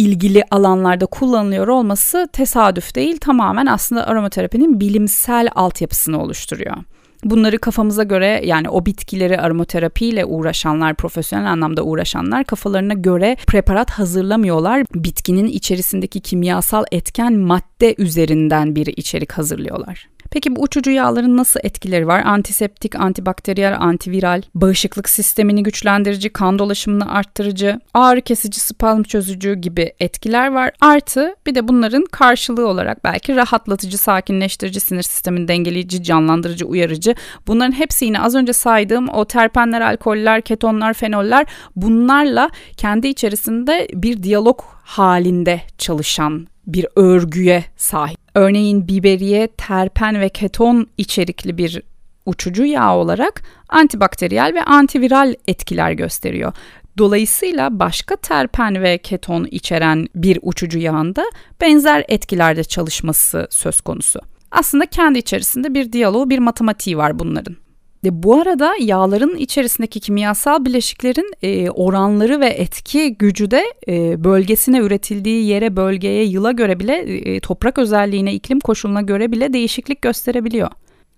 ilgili 0.00 0.44
alanlarda 0.50 1.06
kullanılıyor 1.06 1.68
olması 1.68 2.28
tesadüf 2.32 2.94
değil 2.94 3.18
tamamen 3.20 3.66
aslında 3.66 4.06
aromaterapinin 4.06 4.80
bilimsel 4.80 5.48
altyapısını 5.54 6.22
oluşturuyor. 6.22 6.76
Bunları 7.24 7.58
kafamıza 7.58 8.02
göre 8.02 8.40
yani 8.44 8.68
o 8.68 8.86
bitkileri 8.86 9.40
aromaterapiyle 9.40 10.24
uğraşanlar, 10.24 10.94
profesyonel 10.94 11.50
anlamda 11.50 11.82
uğraşanlar 11.82 12.44
kafalarına 12.44 12.94
göre 12.94 13.36
preparat 13.46 13.90
hazırlamıyorlar. 13.90 14.86
Bitkinin 14.94 15.46
içerisindeki 15.46 16.20
kimyasal 16.20 16.84
etken 16.92 17.32
madde 17.32 17.94
üzerinden 17.98 18.76
bir 18.76 18.86
içerik 18.86 19.32
hazırlıyorlar. 19.32 20.08
Peki 20.30 20.56
bu 20.56 20.62
uçucu 20.62 20.90
yağların 20.90 21.36
nasıl 21.36 21.60
etkileri 21.62 22.06
var? 22.06 22.22
Antiseptik, 22.24 22.94
antibakteriyel, 22.94 23.80
antiviral, 23.80 24.42
bağışıklık 24.54 25.08
sistemini 25.08 25.62
güçlendirici, 25.62 26.28
kan 26.28 26.58
dolaşımını 26.58 27.12
arttırıcı, 27.12 27.80
ağrı 27.94 28.20
kesici, 28.20 28.60
spazm 28.60 29.02
çözücü 29.02 29.54
gibi 29.54 29.92
etkiler 30.00 30.52
var. 30.52 30.70
Artı 30.80 31.34
bir 31.46 31.54
de 31.54 31.68
bunların 31.68 32.04
karşılığı 32.04 32.68
olarak 32.68 33.04
belki 33.04 33.36
rahatlatıcı, 33.36 33.98
sakinleştirici, 33.98 34.80
sinir 34.80 35.02
sistemini 35.02 35.48
dengeleyici, 35.48 36.02
canlandırıcı, 36.02 36.66
uyarıcı. 36.66 37.14
Bunların 37.46 37.72
hepsi 37.72 38.04
yine 38.04 38.20
az 38.20 38.34
önce 38.34 38.52
saydığım 38.52 39.08
o 39.08 39.24
terpenler, 39.24 39.80
alkoller, 39.80 40.40
ketonlar, 40.40 40.94
fenoller 40.94 41.46
bunlarla 41.76 42.50
kendi 42.76 43.08
içerisinde 43.08 43.88
bir 43.94 44.22
diyalog 44.22 44.60
halinde 44.82 45.60
çalışan 45.78 46.49
bir 46.66 46.86
örgüye 46.96 47.64
sahip. 47.76 48.18
Örneğin 48.34 48.88
biberiye, 48.88 49.46
terpen 49.46 50.20
ve 50.20 50.28
keton 50.28 50.86
içerikli 50.98 51.58
bir 51.58 51.82
uçucu 52.26 52.64
yağ 52.64 52.96
olarak 52.96 53.42
antibakteriyel 53.68 54.54
ve 54.54 54.64
antiviral 54.64 55.34
etkiler 55.48 55.92
gösteriyor. 55.92 56.52
Dolayısıyla 56.98 57.78
başka 57.78 58.16
terpen 58.16 58.82
ve 58.82 58.98
keton 58.98 59.44
içeren 59.44 60.08
bir 60.14 60.38
uçucu 60.42 60.78
yağında 60.78 61.24
benzer 61.60 62.04
etkilerde 62.08 62.64
çalışması 62.64 63.48
söz 63.50 63.80
konusu. 63.80 64.20
Aslında 64.50 64.86
kendi 64.86 65.18
içerisinde 65.18 65.74
bir 65.74 65.92
diyaloğu, 65.92 66.30
bir 66.30 66.38
matematiği 66.38 66.98
var 66.98 67.18
bunların. 67.18 67.56
De 68.04 68.22
bu 68.22 68.40
arada 68.40 68.72
yağların 68.80 69.36
içerisindeki 69.36 70.00
kimyasal 70.00 70.64
bileşiklerin 70.64 71.34
e, 71.42 71.70
oranları 71.70 72.40
ve 72.40 72.46
etki 72.46 73.14
gücü 73.14 73.50
de 73.50 73.64
e, 73.88 74.24
bölgesine 74.24 74.78
üretildiği 74.78 75.46
yere, 75.46 75.76
bölgeye, 75.76 76.24
yıla 76.24 76.52
göre 76.52 76.80
bile 76.80 76.96
e, 76.96 77.40
toprak 77.40 77.78
özelliğine, 77.78 78.34
iklim 78.34 78.60
koşuluna 78.60 79.00
göre 79.00 79.32
bile 79.32 79.52
değişiklik 79.52 80.02
gösterebiliyor. 80.02 80.68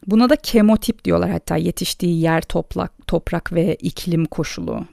Buna 0.06 0.30
da 0.30 0.36
kemotip 0.36 1.04
diyorlar 1.04 1.30
hatta 1.30 1.56
yetiştiği 1.56 2.20
yer, 2.20 2.42
toprak, 2.42 3.06
toprak 3.06 3.52
ve 3.52 3.74
iklim 3.74 4.24
koşulu. 4.24 4.84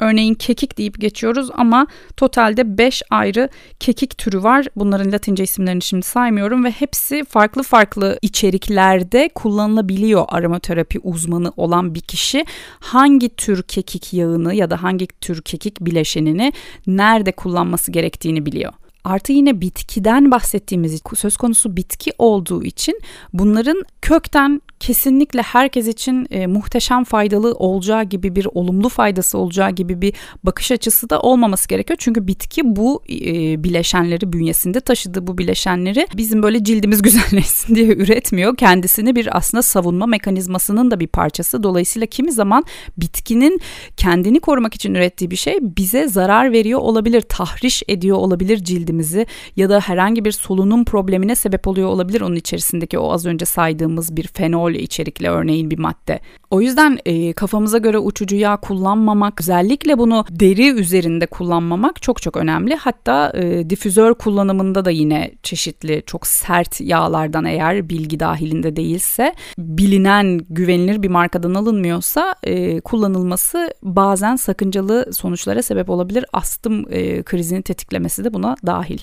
Örneğin 0.00 0.34
kekik 0.34 0.78
deyip 0.78 1.00
geçiyoruz 1.00 1.50
ama 1.54 1.86
totalde 2.16 2.78
5 2.78 3.02
ayrı 3.10 3.48
kekik 3.80 4.18
türü 4.18 4.42
var. 4.42 4.66
Bunların 4.76 5.12
latince 5.12 5.44
isimlerini 5.44 5.82
şimdi 5.82 6.06
saymıyorum 6.06 6.64
ve 6.64 6.70
hepsi 6.70 7.24
farklı 7.24 7.62
farklı 7.62 8.18
içeriklerde 8.22 9.30
kullanılabiliyor 9.34 10.24
aromaterapi 10.28 10.98
uzmanı 10.98 11.52
olan 11.56 11.94
bir 11.94 12.00
kişi. 12.00 12.44
Hangi 12.80 13.28
tür 13.28 13.62
kekik 13.62 14.12
yağını 14.12 14.54
ya 14.54 14.70
da 14.70 14.82
hangi 14.82 15.06
tür 15.06 15.42
kekik 15.42 15.80
bileşenini 15.80 16.52
nerede 16.86 17.32
kullanması 17.32 17.92
gerektiğini 17.92 18.46
biliyor. 18.46 18.72
Artı 19.04 19.32
yine 19.32 19.60
bitkiden 19.60 20.30
bahsettiğimiz 20.30 21.02
söz 21.16 21.36
konusu 21.36 21.76
bitki 21.76 22.12
olduğu 22.18 22.62
için 22.62 23.00
bunların 23.32 23.84
kökten 24.02 24.60
kesinlikle 24.80 25.42
herkes 25.42 25.88
için 25.88 26.26
e, 26.30 26.46
muhteşem 26.46 27.04
faydalı 27.04 27.52
olacağı 27.52 28.04
gibi 28.04 28.36
bir 28.36 28.46
olumlu 28.54 28.88
faydası 28.88 29.38
olacağı 29.38 29.70
gibi 29.70 30.02
bir 30.02 30.14
bakış 30.44 30.72
açısı 30.72 31.10
da 31.10 31.20
olmaması 31.20 31.68
gerekiyor. 31.68 31.96
Çünkü 32.00 32.26
bitki 32.26 32.62
bu 32.64 33.02
e, 33.10 33.64
bileşenleri 33.64 34.32
bünyesinde 34.32 34.80
taşıdığı 34.80 35.26
bu 35.26 35.38
bileşenleri 35.38 36.06
bizim 36.16 36.42
böyle 36.42 36.64
cildimiz 36.64 37.02
güzelleşsin 37.08 37.74
diye 37.74 37.86
üretmiyor. 37.86 38.56
Kendisini 38.56 39.16
bir 39.16 39.36
aslında 39.36 39.62
savunma 39.62 40.06
mekanizmasının 40.06 40.90
da 40.90 41.00
bir 41.00 41.06
parçası. 41.06 41.62
Dolayısıyla 41.62 42.06
kimi 42.06 42.32
zaman 42.32 42.64
bitkinin 42.96 43.60
kendini 43.96 44.40
korumak 44.40 44.74
için 44.74 44.94
ürettiği 44.94 45.30
bir 45.30 45.36
şey 45.36 45.58
bize 45.60 46.08
zarar 46.08 46.52
veriyor 46.52 46.80
olabilir, 46.80 47.20
tahriş 47.20 47.82
ediyor 47.88 48.16
olabilir 48.16 48.64
cildimizi 48.64 49.26
ya 49.56 49.68
da 49.68 49.80
herhangi 49.80 50.24
bir 50.24 50.32
solunum 50.32 50.84
problemine 50.84 51.34
sebep 51.34 51.68
oluyor 51.68 51.88
olabilir 51.88 52.20
onun 52.20 52.36
içerisindeki 52.36 52.98
o 52.98 53.12
az 53.12 53.26
önce 53.26 53.44
saydığımız 53.44 54.16
bir 54.16 54.26
fenol 54.26 54.67
fol 54.68 54.74
içerikli 54.74 55.28
örneğin 55.28 55.70
bir 55.70 55.78
madde. 55.78 56.20
O 56.50 56.60
yüzden 56.60 56.98
e, 57.06 57.32
kafamıza 57.32 57.78
göre 57.78 57.98
uçucu 57.98 58.36
yağ 58.36 58.56
kullanmamak, 58.56 59.40
özellikle 59.40 59.98
bunu 59.98 60.24
deri 60.30 60.70
üzerinde 60.70 61.26
kullanmamak 61.26 62.02
çok 62.02 62.22
çok 62.22 62.36
önemli. 62.36 62.74
Hatta 62.74 63.32
e, 63.34 63.70
difüzör 63.70 64.14
kullanımında 64.14 64.84
da 64.84 64.90
yine 64.90 65.30
çeşitli 65.42 66.02
çok 66.06 66.26
sert 66.26 66.80
yağlardan 66.80 67.44
eğer 67.44 67.88
bilgi 67.88 68.20
dahilinde 68.20 68.76
değilse, 68.76 69.34
bilinen 69.58 70.40
güvenilir 70.50 71.02
bir 71.02 71.08
markadan 71.08 71.54
alınmıyorsa 71.54 72.34
e, 72.42 72.80
kullanılması 72.80 73.74
bazen 73.82 74.36
sakıncalı 74.36 75.12
sonuçlara 75.12 75.62
sebep 75.62 75.90
olabilir. 75.90 76.24
Astım 76.32 76.84
e, 76.90 77.22
krizini 77.22 77.62
tetiklemesi 77.62 78.24
de 78.24 78.34
buna 78.34 78.56
dahil. 78.66 78.98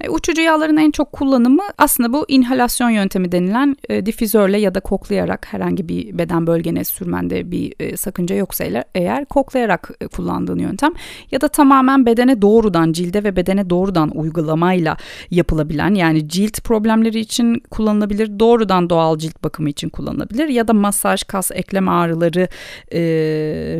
E, 0.00 0.08
uçucu 0.08 0.42
yağların 0.42 0.76
en 0.76 0.90
çok 0.90 1.12
kullanımı 1.12 1.62
aslında 1.78 2.12
bu 2.12 2.24
inhalasyon 2.28 2.90
yöntemi 2.90 3.32
denilen 3.32 3.76
e, 3.88 4.06
difüzörle 4.06 4.58
ya 4.58 4.74
da 4.74 4.80
koklayarak 4.80 5.46
herhangi 5.50 5.88
bir 5.88 6.18
beden 6.18 6.46
bölgene 6.46 6.84
sürmende 6.84 7.50
bir 7.50 7.74
e, 7.80 7.96
sakınca 7.96 8.36
yoksa 8.36 8.64
eğer 8.94 9.24
koklayarak 9.24 9.90
e, 10.00 10.06
kullandığın 10.06 10.58
yöntem 10.58 10.92
ya 11.30 11.40
da 11.40 11.48
tamamen 11.48 12.06
bedene 12.06 12.42
doğrudan 12.42 12.92
cilde 12.92 13.24
ve 13.24 13.36
bedene 13.36 13.70
doğrudan 13.70 14.10
uygulamayla 14.18 14.96
yapılabilen 15.30 15.94
yani 15.94 16.28
cilt 16.28 16.60
problemleri 16.64 17.18
için 17.20 17.62
kullanılabilir 17.70 18.38
doğrudan 18.38 18.90
doğal 18.90 19.18
cilt 19.18 19.44
bakımı 19.44 19.70
için 19.70 19.88
kullanılabilir 19.88 20.48
ya 20.48 20.68
da 20.68 20.72
masaj 20.72 21.22
kas 21.22 21.50
eklem 21.54 21.88
ağrıları 21.88 22.48
e, 22.92 23.00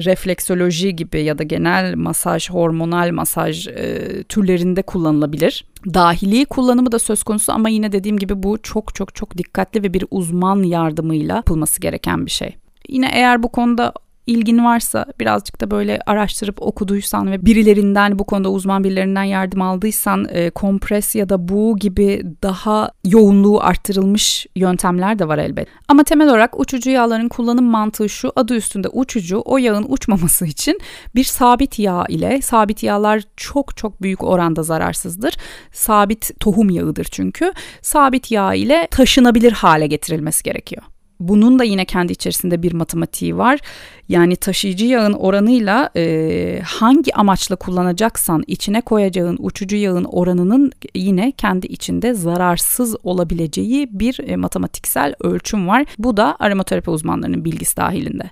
refleksoloji 0.04 0.96
gibi 0.96 1.22
ya 1.22 1.38
da 1.38 1.42
genel 1.42 1.94
masaj 1.96 2.50
hormonal 2.50 3.10
masaj 3.12 3.68
e, 3.68 4.22
türlerinde 4.22 4.82
kullanılabilir 4.82 5.64
dahili 5.86 6.44
kullanımı 6.44 6.92
da 6.92 6.98
söz 6.98 7.22
konusu 7.22 7.52
ama 7.52 7.68
yine 7.68 7.92
dediğim 7.92 8.18
gibi 8.18 8.42
bu 8.42 8.58
çok 8.62 8.94
çok 8.94 9.14
çok 9.14 9.38
dikkatli 9.38 9.82
ve 9.82 9.94
bir 9.94 10.04
uzman 10.10 10.62
yardımıyla 10.62 11.36
yapılması 11.36 11.80
gereken 11.80 12.26
bir 12.26 12.30
şey. 12.30 12.56
Yine 12.88 13.10
eğer 13.12 13.42
bu 13.42 13.48
konuda 13.48 13.92
ilgin 14.28 14.64
varsa 14.64 15.06
birazcık 15.20 15.60
da 15.60 15.70
böyle 15.70 16.00
araştırıp 16.06 16.62
okuduysan 16.62 17.32
ve 17.32 17.46
birilerinden 17.46 18.18
bu 18.18 18.24
konuda 18.24 18.50
uzman 18.50 18.84
birilerinden 18.84 19.22
yardım 19.22 19.62
aldıysan 19.62 20.26
e, 20.30 20.50
kompres 20.50 21.14
ya 21.14 21.28
da 21.28 21.48
bu 21.48 21.76
gibi 21.78 22.22
daha 22.42 22.90
yoğunluğu 23.04 23.60
arttırılmış 23.60 24.46
yöntemler 24.56 25.18
de 25.18 25.28
var 25.28 25.38
elbet. 25.38 25.68
Ama 25.88 26.04
temel 26.04 26.28
olarak 26.28 26.60
uçucu 26.60 26.90
yağların 26.90 27.28
kullanım 27.28 27.64
mantığı 27.64 28.08
şu 28.08 28.32
adı 28.36 28.54
üstünde 28.54 28.88
uçucu 28.88 29.42
o 29.44 29.58
yağın 29.58 29.86
uçmaması 29.88 30.46
için 30.46 30.80
bir 31.14 31.24
sabit 31.24 31.78
yağ 31.78 32.04
ile 32.08 32.42
sabit 32.42 32.82
yağlar 32.82 33.22
çok 33.36 33.76
çok 33.76 34.02
büyük 34.02 34.24
oranda 34.24 34.62
zararsızdır. 34.62 35.34
Sabit 35.72 36.40
tohum 36.40 36.70
yağıdır 36.70 37.04
çünkü. 37.10 37.52
Sabit 37.82 38.30
yağ 38.30 38.54
ile 38.54 38.88
taşınabilir 38.90 39.52
hale 39.52 39.86
getirilmesi 39.86 40.42
gerekiyor. 40.42 40.82
Bunun 41.20 41.58
da 41.58 41.64
yine 41.64 41.84
kendi 41.84 42.12
içerisinde 42.12 42.62
bir 42.62 42.72
matematiği 42.72 43.36
var. 43.36 43.60
Yani 44.08 44.36
taşıyıcı 44.36 44.86
yağın 44.86 45.12
oranıyla 45.12 45.90
e, 45.96 46.60
hangi 46.64 47.14
amaçla 47.14 47.56
kullanacaksan 47.56 48.44
içine 48.46 48.80
koyacağın 48.80 49.36
uçucu 49.40 49.76
yağın 49.76 50.04
oranının 50.04 50.72
yine 50.94 51.32
kendi 51.32 51.66
içinde 51.66 52.14
zararsız 52.14 52.96
olabileceği 53.02 53.88
bir 54.00 54.20
e, 54.26 54.36
matematiksel 54.36 55.14
ölçüm 55.20 55.68
var. 55.68 55.84
Bu 55.98 56.16
da 56.16 56.36
aromaterapi 56.38 56.90
uzmanlarının 56.90 57.44
bilgisi 57.44 57.76
dahilinde. 57.76 58.30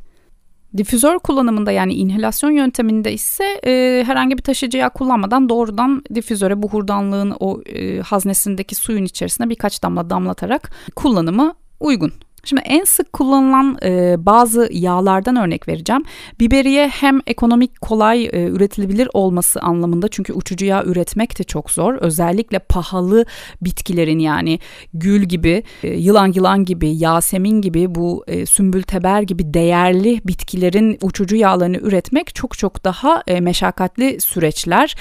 Difüzör 0.76 1.18
kullanımında 1.18 1.72
yani 1.72 1.94
inhalasyon 1.94 2.50
yönteminde 2.50 3.12
ise 3.12 3.44
e, 3.66 4.04
herhangi 4.06 4.38
bir 4.38 4.42
taşıyıcı 4.42 4.78
yağ 4.78 4.88
kullanmadan 4.88 5.48
doğrudan 5.48 6.02
difüzöre 6.14 6.62
buhurdanlığın 6.62 7.36
o 7.40 7.60
e, 7.62 8.00
haznesindeki 8.00 8.74
suyun 8.74 9.04
içerisine 9.04 9.50
birkaç 9.50 9.82
damla 9.82 10.10
damlatarak 10.10 10.70
kullanımı 10.96 11.54
uygun. 11.80 12.12
Şimdi 12.46 12.62
en 12.64 12.84
sık 12.84 13.12
kullanılan 13.12 13.78
e, 13.82 14.16
bazı 14.18 14.68
yağlardan 14.72 15.36
örnek 15.36 15.68
vereceğim. 15.68 16.04
Biberiye 16.40 16.88
hem 16.88 17.20
ekonomik 17.26 17.80
kolay 17.80 18.24
e, 18.24 18.46
üretilebilir 18.46 19.08
olması 19.12 19.60
anlamında 19.60 20.08
çünkü 20.08 20.32
uçucu 20.32 20.66
yağ 20.66 20.84
üretmek 20.84 21.38
de 21.38 21.44
çok 21.44 21.70
zor. 21.70 21.94
Özellikle 21.94 22.58
pahalı 22.58 23.24
bitkilerin 23.60 24.18
yani 24.18 24.58
gül 24.94 25.22
gibi, 25.22 25.62
e, 25.82 25.88
yılan 25.88 26.32
yılan 26.32 26.64
gibi, 26.64 26.88
yasemin 26.96 27.60
gibi 27.60 27.94
bu 27.94 28.24
e, 28.26 28.46
sümbül 28.46 28.82
teber 28.82 29.22
gibi 29.22 29.54
değerli 29.54 30.20
bitkilerin 30.24 30.98
uçucu 31.02 31.36
yağlarını 31.36 31.76
üretmek 31.76 32.34
çok 32.34 32.58
çok 32.58 32.84
daha 32.84 33.22
e, 33.26 33.40
meşakkatli 33.40 34.20
süreçler. 34.20 34.94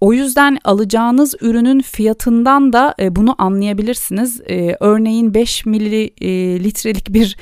O 0.00 0.12
yüzden 0.12 0.58
alacağınız 0.64 1.34
ürünün 1.40 1.80
fiyatından 1.80 2.72
da 2.72 2.94
e, 3.00 3.16
bunu 3.16 3.34
anlayabilirsiniz. 3.38 4.40
E, 4.40 4.76
örneğin 4.80 5.34
5 5.34 5.66
mililitrelik 5.66 7.12
bir 7.12 7.36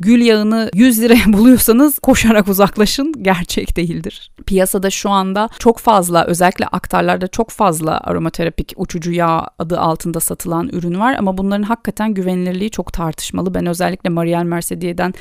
gül 0.00 0.20
yağını 0.20 0.70
100 0.74 1.02
liraya 1.02 1.24
buluyorsanız 1.32 1.98
koşarak 1.98 2.48
uzaklaşın 2.48 3.12
gerçek 3.22 3.76
değildir. 3.76 4.30
Piyasada 4.46 4.90
şu 4.90 5.10
anda 5.10 5.48
çok 5.58 5.78
fazla 5.78 6.24
özellikle 6.24 6.66
aktarlarda 6.66 7.26
çok 7.28 7.50
fazla 7.50 8.00
aromaterapik 8.00 8.72
uçucu 8.76 9.12
yağ 9.12 9.46
adı 9.58 9.80
altında 9.80 10.20
satılan 10.20 10.68
ürün 10.68 11.00
var 11.00 11.14
ama 11.18 11.38
bunların 11.38 11.62
hakikaten 11.62 12.14
güvenilirliği 12.14 12.70
çok 12.70 12.92
tartışmalı. 12.92 13.54
Ben 13.54 13.66
özellikle 13.66 14.10
Marielle 14.10 14.44
Mercedier'den 14.44 15.14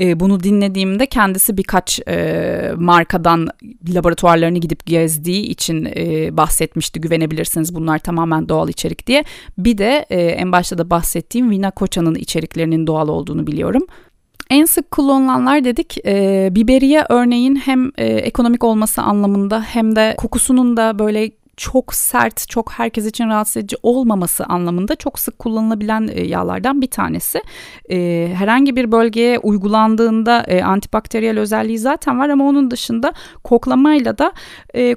e, 0.00 0.20
bunu 0.20 0.42
dinlediğimde 0.42 1.06
kendisi 1.06 1.56
birkaç 1.56 2.00
e, 2.08 2.72
markadan 2.76 3.48
laboratuvarlarını 3.94 4.58
gidip 4.58 4.86
gezdiği 4.86 5.42
için 5.42 5.88
e, 5.96 6.35
bahsetmişti. 6.36 7.00
Güvenebilirsiniz 7.00 7.74
bunlar 7.74 7.98
tamamen 7.98 8.48
doğal 8.48 8.68
içerik 8.68 9.06
diye. 9.06 9.24
Bir 9.58 9.78
de 9.78 10.06
e, 10.10 10.20
en 10.20 10.52
başta 10.52 10.78
da 10.78 10.90
bahsettiğim 10.90 11.50
Vina 11.50 11.70
Koça'nın 11.70 12.14
içeriklerinin 12.14 12.86
doğal 12.86 13.08
olduğunu 13.08 13.46
biliyorum. 13.46 13.82
En 14.50 14.64
sık 14.64 14.90
kullanılanlar 14.90 15.64
dedik 15.64 16.06
e, 16.06 16.48
biberiye 16.52 17.04
örneğin 17.08 17.56
hem 17.56 17.90
e, 17.98 18.06
ekonomik 18.06 18.64
olması 18.64 19.02
anlamında 19.02 19.62
hem 19.62 19.96
de 19.96 20.14
kokusunun 20.18 20.76
da 20.76 20.98
böyle 20.98 21.30
çok 21.56 21.94
sert, 21.94 22.48
çok 22.48 22.72
herkes 22.72 23.06
için 23.06 23.28
rahatsız 23.28 23.56
edici 23.56 23.76
olmaması 23.82 24.44
anlamında 24.44 24.96
çok 24.96 25.18
sık 25.18 25.38
kullanılabilen 25.38 26.08
e, 26.12 26.26
yağlardan 26.26 26.82
bir 26.82 26.90
tanesi. 26.90 27.42
E, 27.90 28.28
herhangi 28.34 28.76
bir 28.76 28.92
bölgeye 28.92 29.38
uygulandığında 29.38 30.42
e, 30.42 30.62
antibakteriyel 30.62 31.38
özelliği 31.38 31.78
zaten 31.78 32.18
var 32.18 32.28
ama 32.28 32.44
onun 32.44 32.70
dışında 32.70 33.12
koklamayla 33.44 34.18
da 34.18 34.32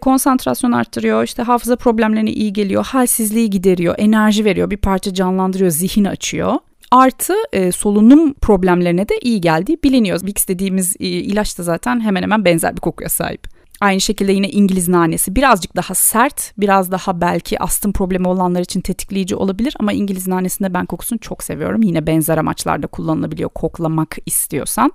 konsantrasyon 0.02 0.72
arttırıyor, 0.72 1.24
işte 1.24 1.44
hafıza 1.44 1.76
problemlerine 1.76 2.32
iyi 2.32 2.54
geliyor, 2.54 2.86
halsizliği 2.86 3.50
gideriyor, 3.50 3.96
enerji 3.98 4.46
veriyor, 4.46 4.70
bir 4.70 4.78
parça 4.78 5.14
canlandırıyor, 5.14 5.72
zihin 5.72 6.06
açıyor. 6.06 6.56
Artı 6.92 7.34
e, 7.54 7.72
solunum 7.72 8.34
problemlerine 8.34 9.10
de 9.10 9.20
iyi 9.22 9.42
geldiği 9.42 9.78
biliniyor. 9.84 10.20
Vicks 10.26 10.48
dediğimiz 10.48 10.96
e, 11.00 11.06
ilaç 11.06 11.60
da 11.60 11.64
zaten 11.64 12.00
hemen 12.00 12.22
hemen 12.22 12.46
benzer 12.46 12.76
bir 12.76 12.82
kokuya 12.82 13.10
sahip. 13.10 13.59
Aynı 13.82 14.02
şekilde 14.02 14.32
yine 14.32 14.50
İngiliz 14.50 14.88
nanesi 14.88 15.36
birazcık 15.36 15.76
daha 15.76 15.96
sert, 15.96 16.54
biraz 16.58 16.92
daha 16.92 17.22
belki 17.22 17.60
astım 17.60 17.94
problemi 17.94 18.28
olanlar 18.28 18.62
için 18.62 18.82
tetikleyici 18.82 19.36
olabilir 19.36 19.76
ama 19.80 19.94
İngiliz 19.94 20.28
nanesinde 20.28 20.74
ben 20.74 20.86
kokusunu 20.86 21.20
çok 21.20 21.44
seviyorum. 21.44 21.82
Yine 21.82 22.08
benzer 22.08 22.38
amaçlarda 22.38 22.88
kullanılabiliyor 22.88 23.50
koklamak 23.50 24.18
istiyorsan. 24.26 24.92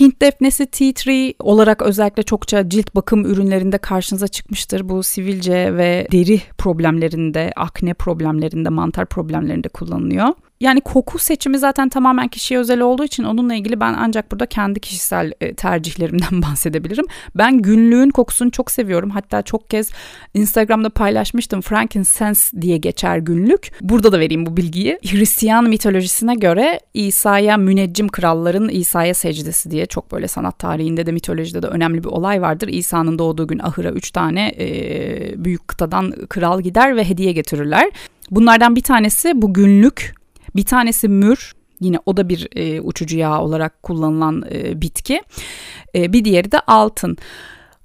Hint 0.00 0.22
defnesi 0.22 0.66
tea 0.66 0.92
tree 0.92 1.34
olarak 1.38 1.82
özellikle 1.82 2.22
çokça 2.22 2.68
cilt 2.68 2.94
bakım 2.94 3.24
ürünlerinde 3.24 3.78
karşınıza 3.78 4.28
çıkmıştır. 4.28 4.88
Bu 4.88 5.02
sivilce 5.02 5.76
ve 5.76 6.08
deri 6.12 6.40
problemlerinde, 6.58 7.52
akne 7.56 7.94
problemlerinde, 7.94 8.68
mantar 8.68 9.06
problemlerinde 9.06 9.68
kullanılıyor. 9.68 10.28
Yani 10.60 10.80
koku 10.80 11.18
seçimi 11.18 11.58
zaten 11.58 11.88
tamamen 11.88 12.28
kişiye 12.28 12.60
özel 12.60 12.80
olduğu 12.80 13.04
için 13.04 13.24
onunla 13.24 13.54
ilgili 13.54 13.80
ben 13.80 13.94
ancak 13.98 14.32
burada 14.32 14.46
kendi 14.46 14.80
kişisel 14.80 15.32
e, 15.40 15.54
tercihlerimden 15.54 16.42
bahsedebilirim. 16.50 17.04
Ben 17.34 17.62
günlüğün 17.62 18.10
kokusunu 18.10 18.50
çok 18.50 18.70
seviyorum. 18.70 19.10
Hatta 19.10 19.42
çok 19.42 19.70
kez 19.70 19.90
Instagram'da 20.34 20.90
paylaşmıştım. 20.90 21.60
Frankincense 21.60 22.62
diye 22.62 22.76
geçer 22.76 23.18
günlük. 23.18 23.72
Burada 23.80 24.12
da 24.12 24.20
vereyim 24.20 24.46
bu 24.46 24.56
bilgiyi. 24.56 24.98
Hristiyan 25.10 25.64
mitolojisine 25.64 26.34
göre 26.34 26.80
İsa'ya 26.94 27.56
müneccim 27.56 28.08
kralların 28.08 28.68
İsa'ya 28.68 29.14
secdesi 29.14 29.70
diye 29.70 29.86
çok 29.86 30.12
böyle 30.12 30.28
sanat 30.28 30.58
tarihinde 30.58 31.06
de 31.06 31.12
mitolojide 31.12 31.62
de 31.62 31.66
önemli 31.66 32.04
bir 32.04 32.08
olay 32.08 32.42
vardır. 32.42 32.68
İsa'nın 32.68 33.18
doğduğu 33.18 33.46
gün 33.46 33.58
ahıra 33.58 33.90
üç 33.90 34.10
tane 34.10 34.54
e, 34.58 35.44
büyük 35.44 35.68
kıtadan 35.68 36.10
kral 36.28 36.60
gider 36.60 36.96
ve 36.96 37.08
hediye 37.08 37.32
getirirler. 37.32 37.90
Bunlardan 38.30 38.76
bir 38.76 38.82
tanesi 38.82 39.42
bu 39.42 39.54
günlük 39.54 40.23
bir 40.56 40.64
tanesi 40.64 41.08
mür, 41.08 41.52
yine 41.80 41.98
o 42.06 42.16
da 42.16 42.28
bir 42.28 42.48
e, 42.56 42.80
uçucu 42.80 43.16
yağ 43.16 43.42
olarak 43.42 43.82
kullanılan 43.82 44.44
e, 44.50 44.80
bitki. 44.80 45.22
E, 45.94 46.12
bir 46.12 46.24
diğeri 46.24 46.52
de 46.52 46.60
altın. 46.60 47.16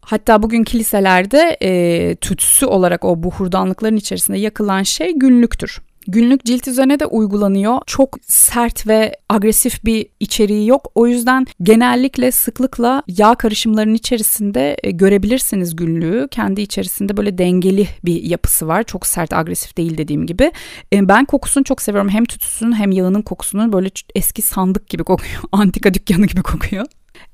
Hatta 0.02 0.44
bugün 0.44 0.64
kiliselerde 0.64 1.58
e, 1.62 2.16
tütsü 2.16 2.66
olarak 2.66 3.06
o 3.06 3.24
buhurdanlıkların 3.24 3.98
içerisinde 3.98 4.38
yakılan 4.38 4.84
şey 4.84 5.14
günlüktür. 5.14 5.82
Günlük 6.08 6.46
cilt 6.46 6.68
üzerine 6.68 7.00
de 7.00 7.06
uygulanıyor. 7.06 7.80
Çok 7.86 8.18
sert 8.28 8.88
ve 8.88 9.16
agresif 9.30 9.86
bir 9.86 10.08
içeriği 10.20 10.68
yok. 10.68 10.92
O 10.96 11.08
yüzden 11.08 11.46
genellikle 11.64 12.32
sıklıkla 12.32 13.04
yağ 13.08 13.36
karışımlarının 13.36 13.94
içerisinde 13.94 14.78
e, 14.84 14.92
görebilirsiniz 14.92 15.76
günlüğü. 15.76 16.28
Kendi 16.32 16.62
içerisinde 16.62 17.18
böyle 17.18 17.38
dengeli 17.38 17.88
bir 18.06 18.24
yapısı 18.24 18.68
var. 18.68 18.84
Çok 18.84 19.06
sert, 19.08 19.34
agresif 19.34 19.78
değil 19.78 19.98
dediğim 19.98 20.26
gibi. 20.26 20.52
E, 20.94 21.08
ben 21.08 21.26
kokusunu 21.26 21.64
çok 21.64 21.82
seviyorum. 21.82 22.10
Hem 22.10 22.26
tütüsünün 22.26 22.72
hem 22.72 22.92
yağının 22.92 23.22
kokusunu 23.22 23.74
böyle 23.74 23.90
eski 24.16 24.42
sandık 24.42 24.90
gibi 24.90 25.04
kokuyor. 25.04 25.42
Antika 25.52 25.94
dükkanı 25.94 26.26
gibi 26.26 26.42
kokuyor. 26.42 26.86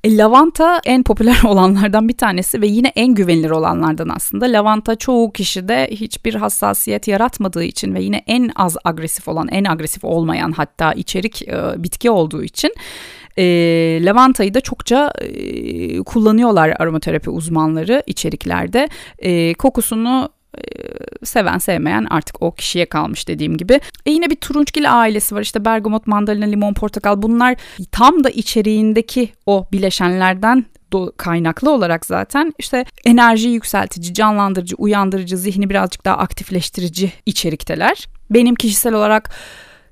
E, 0.06 0.16
lavanta 0.16 0.80
en 0.84 1.02
popüler 1.02 1.40
olanlardan 1.44 2.08
bir 2.08 2.16
tanesi 2.16 2.60
ve 2.60 2.66
yine 2.66 2.92
en 2.96 3.14
güvenilir 3.14 3.50
olanlardan 3.50 4.08
aslında. 4.08 4.46
Lavanta 4.46 4.96
çoğu 4.96 5.32
kişide 5.32 5.88
hiçbir 5.90 6.34
hassasiyet 6.34 7.08
yaratmadığı 7.08 7.64
için 7.64 7.94
ve 7.94 8.02
yine 8.02 8.22
en 8.26 8.50
az 8.56 8.76
agresif 8.84 9.28
olan, 9.28 9.48
en 9.48 9.64
agresif 9.64 10.04
olmayan 10.04 10.52
hatta 10.52 10.92
içerik 10.92 11.48
e, 11.48 11.82
bitki 11.82 12.10
olduğu 12.10 12.42
için 12.42 12.74
e, 13.38 13.44
lavantayı 14.04 14.54
da 14.54 14.60
çokça 14.60 15.12
e, 15.20 15.98
kullanıyorlar 15.98 16.76
aromaterapi 16.78 17.30
uzmanları 17.30 18.02
içeriklerde. 18.06 18.88
E, 19.18 19.54
kokusunu 19.54 20.28
seven 21.24 21.58
sevmeyen 21.58 22.06
artık 22.10 22.42
o 22.42 22.54
kişiye 22.54 22.86
kalmış 22.86 23.28
dediğim 23.28 23.56
gibi. 23.56 23.80
E 24.06 24.10
yine 24.10 24.30
bir 24.30 24.36
turunçgil 24.36 25.00
ailesi 25.00 25.34
var 25.34 25.42
işte 25.42 25.64
bergamot, 25.64 26.06
mandalina, 26.06 26.44
limon, 26.44 26.74
portakal 26.74 27.22
bunlar 27.22 27.56
tam 27.92 28.24
da 28.24 28.30
içeriğindeki 28.30 29.32
o 29.46 29.66
bileşenlerden 29.72 30.64
kaynaklı 31.16 31.70
olarak 31.70 32.06
zaten 32.06 32.52
işte 32.58 32.84
enerji 33.04 33.48
yükseltici, 33.48 34.14
canlandırıcı, 34.14 34.76
uyandırıcı, 34.76 35.36
zihni 35.36 35.70
birazcık 35.70 36.04
daha 36.04 36.16
aktifleştirici 36.16 37.12
içerikteler. 37.26 38.06
Benim 38.30 38.54
kişisel 38.54 38.94
olarak 38.94 39.30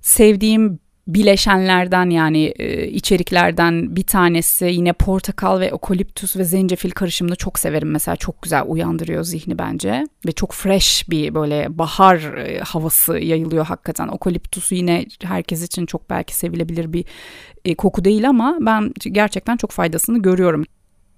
sevdiğim 0.00 0.78
bileşenlerden 1.06 2.10
yani 2.10 2.54
e, 2.58 2.86
içeriklerden 2.86 3.96
bir 3.96 4.02
tanesi 4.02 4.64
yine 4.64 4.92
portakal 4.92 5.60
ve 5.60 5.72
okoliptus 5.72 6.36
ve 6.36 6.44
zencefil 6.44 6.90
karışımını 6.90 7.36
çok 7.36 7.58
severim 7.58 7.90
mesela 7.90 8.16
çok 8.16 8.42
güzel 8.42 8.62
uyandırıyor 8.66 9.24
zihni 9.24 9.58
bence 9.58 10.06
ve 10.26 10.32
çok 10.32 10.52
fresh 10.52 11.10
bir 11.10 11.34
böyle 11.34 11.78
bahar 11.78 12.36
e, 12.36 12.58
havası 12.58 13.18
yayılıyor 13.18 13.66
hakikaten 13.66 14.08
okoliptusu 14.08 14.74
yine 14.74 15.06
herkes 15.22 15.62
için 15.62 15.86
çok 15.86 16.10
belki 16.10 16.36
sevilebilir 16.36 16.92
bir 16.92 17.04
e, 17.64 17.74
koku 17.74 18.04
değil 18.04 18.28
ama 18.28 18.58
ben 18.60 18.92
gerçekten 18.98 19.56
çok 19.56 19.70
faydasını 19.70 20.22
görüyorum. 20.22 20.64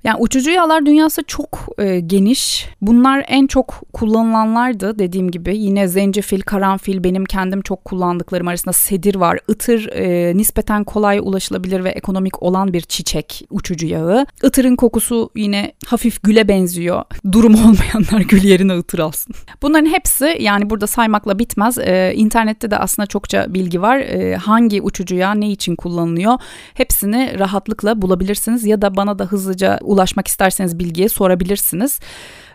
Yani 0.05 0.17
uçucu 0.21 0.51
yağlar 0.51 0.87
dünyası 0.87 1.23
çok 1.27 1.69
e, 1.79 2.01
geniş. 2.01 2.69
Bunlar 2.81 3.25
en 3.29 3.47
çok 3.47 3.83
kullanılanlardı 3.93 4.99
dediğim 4.99 5.31
gibi. 5.31 5.57
Yine 5.57 5.89
zencefil, 5.89 6.41
karanfil 6.41 7.05
benim 7.05 7.25
kendim 7.25 7.63
çok 7.63 7.85
kullandıklarım 7.85 8.49
arasında 8.49 8.73
sedir 8.73 9.15
var. 9.15 9.39
Itır 9.49 9.89
e, 9.93 10.37
nispeten 10.37 10.85
kolay 10.85 11.19
ulaşılabilir 11.19 11.85
ve 11.85 11.91
ekonomik 11.91 12.43
olan 12.43 12.73
bir 12.73 12.81
çiçek 12.81 13.47
uçucu 13.51 13.87
yağı. 13.87 14.27
Itırın 14.43 14.77
kokusu 14.77 15.31
yine 15.37 15.73
hafif 15.87 16.23
güle 16.23 16.49
benziyor. 16.49 17.03
Durum 17.33 17.55
olmayanlar 17.65 18.21
gül 18.29 18.45
yerine 18.45 18.79
ıtır 18.79 18.99
alsın. 18.99 19.35
Bunların 19.63 19.87
hepsi 19.87 20.37
yani 20.41 20.71
burada 20.71 20.87
saymakla 20.87 21.39
bitmez. 21.39 21.79
E, 21.79 22.13
internette 22.17 22.71
de 22.71 22.79
aslında 22.79 23.07
çokça 23.07 23.55
bilgi 23.55 23.83
var. 23.83 23.99
E, 23.99 24.37
hangi 24.37 24.83
uçucu 24.83 25.15
yağ 25.15 25.35
ne 25.35 25.51
için 25.51 25.77
kullanılıyor? 25.77 26.35
Hepsini 26.75 27.39
rahatlıkla 27.39 28.03
bulabilirsiniz 28.03 28.65
ya 28.65 28.83
da 28.83 28.97
bana 28.97 29.19
da 29.19 29.25
hızlıca 29.25 29.79
ulaşmak 29.87 30.29
isterseniz 30.29 30.79
bilgiye 30.79 31.09
sorabilirsiniz. 31.09 32.01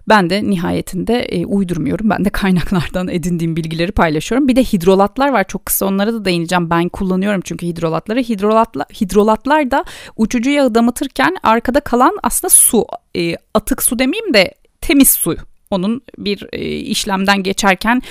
Ben 0.10 0.30
de 0.30 0.44
nihayetinde 0.44 1.20
e, 1.20 1.46
uydurmuyorum. 1.46 2.10
Ben 2.10 2.26
de 2.26 2.30
kaynaklardan 2.30 3.08
edindiğim 3.08 3.56
bilgileri 3.56 3.92
paylaşıyorum. 3.92 4.48
Bir 4.48 4.56
de 4.56 4.64
hidrolatlar 4.64 5.30
var. 5.30 5.44
Çok 5.48 5.66
kısa 5.66 5.86
onlara 5.86 6.14
da 6.14 6.26
değineceğim. 6.26 6.70
Ben 6.70 6.90
kullanıyorum 6.90 7.42
çünkü 7.44 7.68
hidrolatları. 7.68 8.20
Hidrolatla, 8.20 8.86
hidrolatlar 9.02 9.72
da 9.72 9.86
uçucu 10.18 10.50
yağı 10.50 10.76
damıtırken 10.76 11.38
arkada 11.44 11.80
kalan 11.80 12.18
aslında 12.24 12.50
su. 12.50 12.86
E, 13.18 13.36
atık 13.54 13.84
su 13.84 14.00
demeyeyim 14.00 14.34
de 14.34 14.54
temiz 14.82 15.10
su 15.10 15.36
onun 15.72 16.02
bir 16.18 16.48
e, 16.54 16.66
işlemden 16.66 17.44
geçerken 17.44 18.02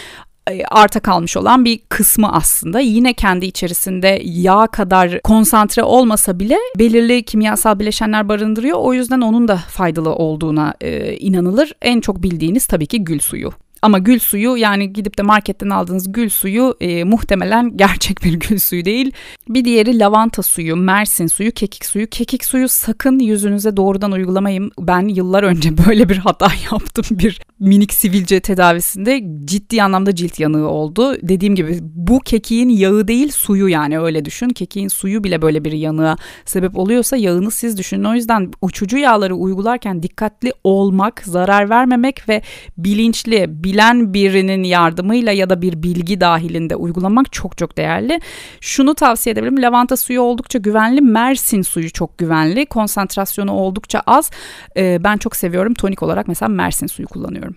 arta 0.70 1.00
kalmış 1.00 1.37
olan 1.37 1.64
bir 1.64 1.81
kısmı 1.88 2.33
aslında 2.33 2.81
yine 2.81 3.12
kendi 3.12 3.46
içerisinde 3.46 4.22
yağ 4.24 4.66
kadar 4.66 5.20
konsantre 5.20 5.83
olmasa 5.83 6.40
bile 6.40 6.57
belirli 6.79 7.22
kimyasal 7.22 7.79
bileşenler 7.79 8.29
barındırıyor. 8.29 8.79
O 8.79 8.92
yüzden 8.92 9.20
onun 9.20 9.48
da 9.48 9.57
faydalı 9.57 10.14
olduğuna 10.14 10.74
e, 10.81 11.16
inanılır. 11.16 11.72
En 11.83 12.00
çok 12.00 12.22
bildiğiniz 12.22 12.66
tabii 12.66 12.87
ki 12.87 13.05
gül 13.05 13.18
suyu. 13.18 13.53
Ama 13.83 13.99
gül 13.99 14.19
suyu 14.19 14.57
yani 14.57 14.93
gidip 14.93 15.19
de 15.19 15.23
marketten 15.23 15.71
aldığınız 15.71 16.12
gül 16.12 16.29
suyu 16.29 16.75
e, 16.81 17.05
muhtemelen 17.05 17.77
gerçek 17.77 18.25
bir 18.25 18.35
gül 18.35 18.59
suyu 18.59 18.85
değil. 18.85 19.12
Bir 19.49 19.64
diğeri 19.64 19.99
lavanta 19.99 20.43
suyu, 20.43 20.77
mersin 20.77 21.27
suyu, 21.27 21.53
kekik 21.53 21.85
suyu. 21.85 22.07
Kekik 22.07 22.45
suyu 22.45 22.69
sakın 22.69 23.19
yüzünüze 23.19 23.77
doğrudan 23.77 24.12
uygulamayın. 24.12 24.73
Ben 24.81 25.09
yıllar 25.09 25.43
önce 25.43 25.71
böyle 25.88 26.09
bir 26.09 26.16
hata 26.16 26.49
yaptım 26.73 27.05
bir 27.11 27.40
minik 27.61 27.95
sivilce 27.95 28.40
tedavisinde. 28.40 29.23
Ciddi 29.45 29.83
anlamda 29.83 30.14
cilt 30.14 30.40
yanığı 30.40 30.69
oldu. 30.69 31.16
Dediğim 31.23 31.55
gibi 31.55 31.79
bu 31.83 32.21
kekiğin 32.21 32.69
yağı 32.69 33.09
değil 33.09 33.33
suyu 33.33 33.69
yani 33.69 34.01
öyle 34.01 34.25
düşün. 34.25 34.49
Kekiğin 34.49 34.88
suyu 34.88 35.25
bile 35.25 35.43
böyle 35.43 35.64
bir 35.64 35.73
yanığa 35.73 36.16
sebep 36.45 36.79
oluyorsa 36.79 37.16
yağını 37.16 37.51
siz 37.51 37.79
düşünün. 37.79 38.05
O 38.05 38.14
yüzden 38.14 38.51
uçucu 38.62 38.99
yağları 38.99 39.35
uygularken 39.35 40.03
dikkatli 40.03 40.53
olmak, 40.64 41.23
zarar 41.25 41.71
vermemek 41.71 42.29
ve 42.29 42.43
bilinçli, 42.79 43.47
bilen 43.70 44.14
birinin 44.14 44.62
yardımıyla 44.62 45.33
ya 45.33 45.50
da 45.50 45.62
bir 45.62 45.83
bilgi 45.83 46.20
dahilinde 46.20 46.76
uygulamak 46.76 47.33
çok 47.33 47.59
çok 47.59 47.76
değerli. 47.76 48.20
Şunu 48.61 48.94
tavsiye 48.94 49.33
edebilirim. 49.33 49.62
Lavanta 49.62 49.96
suyu 49.96 50.20
oldukça 50.20 50.59
güvenli. 50.59 51.00
Mersin 51.00 51.62
suyu 51.62 51.90
çok 51.90 52.18
güvenli. 52.18 52.66
Konsantrasyonu 52.66 53.52
oldukça 53.52 54.02
az. 54.06 54.30
Ee, 54.76 54.98
ben 55.04 55.16
çok 55.16 55.37
seviyorum. 55.37 55.74
Tonik 55.74 56.02
olarak 56.02 56.28
mesela 56.28 56.48
Mersin 56.48 56.87
suyu 56.87 57.09
kullanıyorum. 57.09 57.56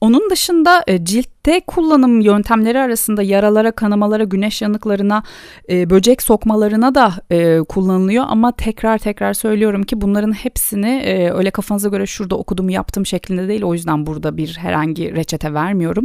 Onun 0.00 0.30
dışında 0.30 0.84
e, 0.86 1.04
ciltte 1.04 1.60
kullanım 1.66 2.20
yöntemleri 2.20 2.78
arasında 2.78 3.22
yaralara, 3.22 3.72
kanamalara, 3.72 4.24
güneş 4.24 4.62
yanıklarına, 4.62 5.22
e, 5.70 5.90
böcek 5.90 6.22
sokmalarına 6.22 6.94
da 6.94 7.12
e, 7.30 7.58
kullanılıyor. 7.58 8.24
Ama 8.28 8.52
tekrar 8.52 8.98
tekrar 8.98 9.34
söylüyorum 9.34 9.82
ki 9.82 10.00
bunların 10.00 10.32
hepsini 10.32 11.02
öyle 11.34 11.50
kafanıza 11.50 11.88
göre 11.88 12.06
şurada 12.06 12.36
okudum 12.36 12.68
yaptım 12.68 13.06
şeklinde 13.06 13.48
değil. 13.48 13.62
O 13.62 13.74
yüzden 13.74 14.06
burada 14.06 14.36
bir 14.36 14.56
herhangi 14.60 15.16
reçete 15.16 15.54
vermiyorum. 15.54 16.04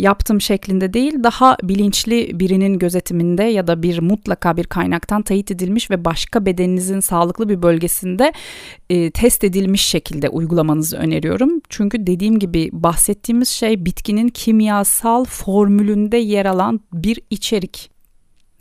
Yaptım 0.00 0.40
şeklinde 0.40 0.92
değil 0.92 1.22
daha 1.22 1.56
bilinçli 1.62 2.40
birinin 2.40 2.78
gözetiminde 2.78 3.42
ya 3.42 3.66
da 3.66 3.82
bir 3.82 4.00
mutlaka 4.00 4.56
bir 4.56 4.64
kaynaktan 4.64 5.22
teyit 5.22 5.50
edilmiş 5.50 5.90
ve 5.90 6.04
başka 6.04 6.46
bedeninizin 6.46 7.00
sağlıklı 7.00 7.48
bir 7.48 7.62
bölgesinde 7.62 8.32
test 9.14 9.44
edilmiş 9.44 9.82
şekilde 9.82 10.28
uygulamanızı 10.28 10.96
öneriyorum. 10.96 11.60
Çünkü 11.68 12.06
dediğim 12.06 12.37
gibi 12.38 12.70
bahsettiğimiz 12.72 13.48
şey 13.48 13.84
bitkinin 13.84 14.28
kimyasal 14.28 15.24
formülünde 15.24 16.16
yer 16.16 16.46
alan 16.46 16.80
bir 16.92 17.20
içerik. 17.30 17.98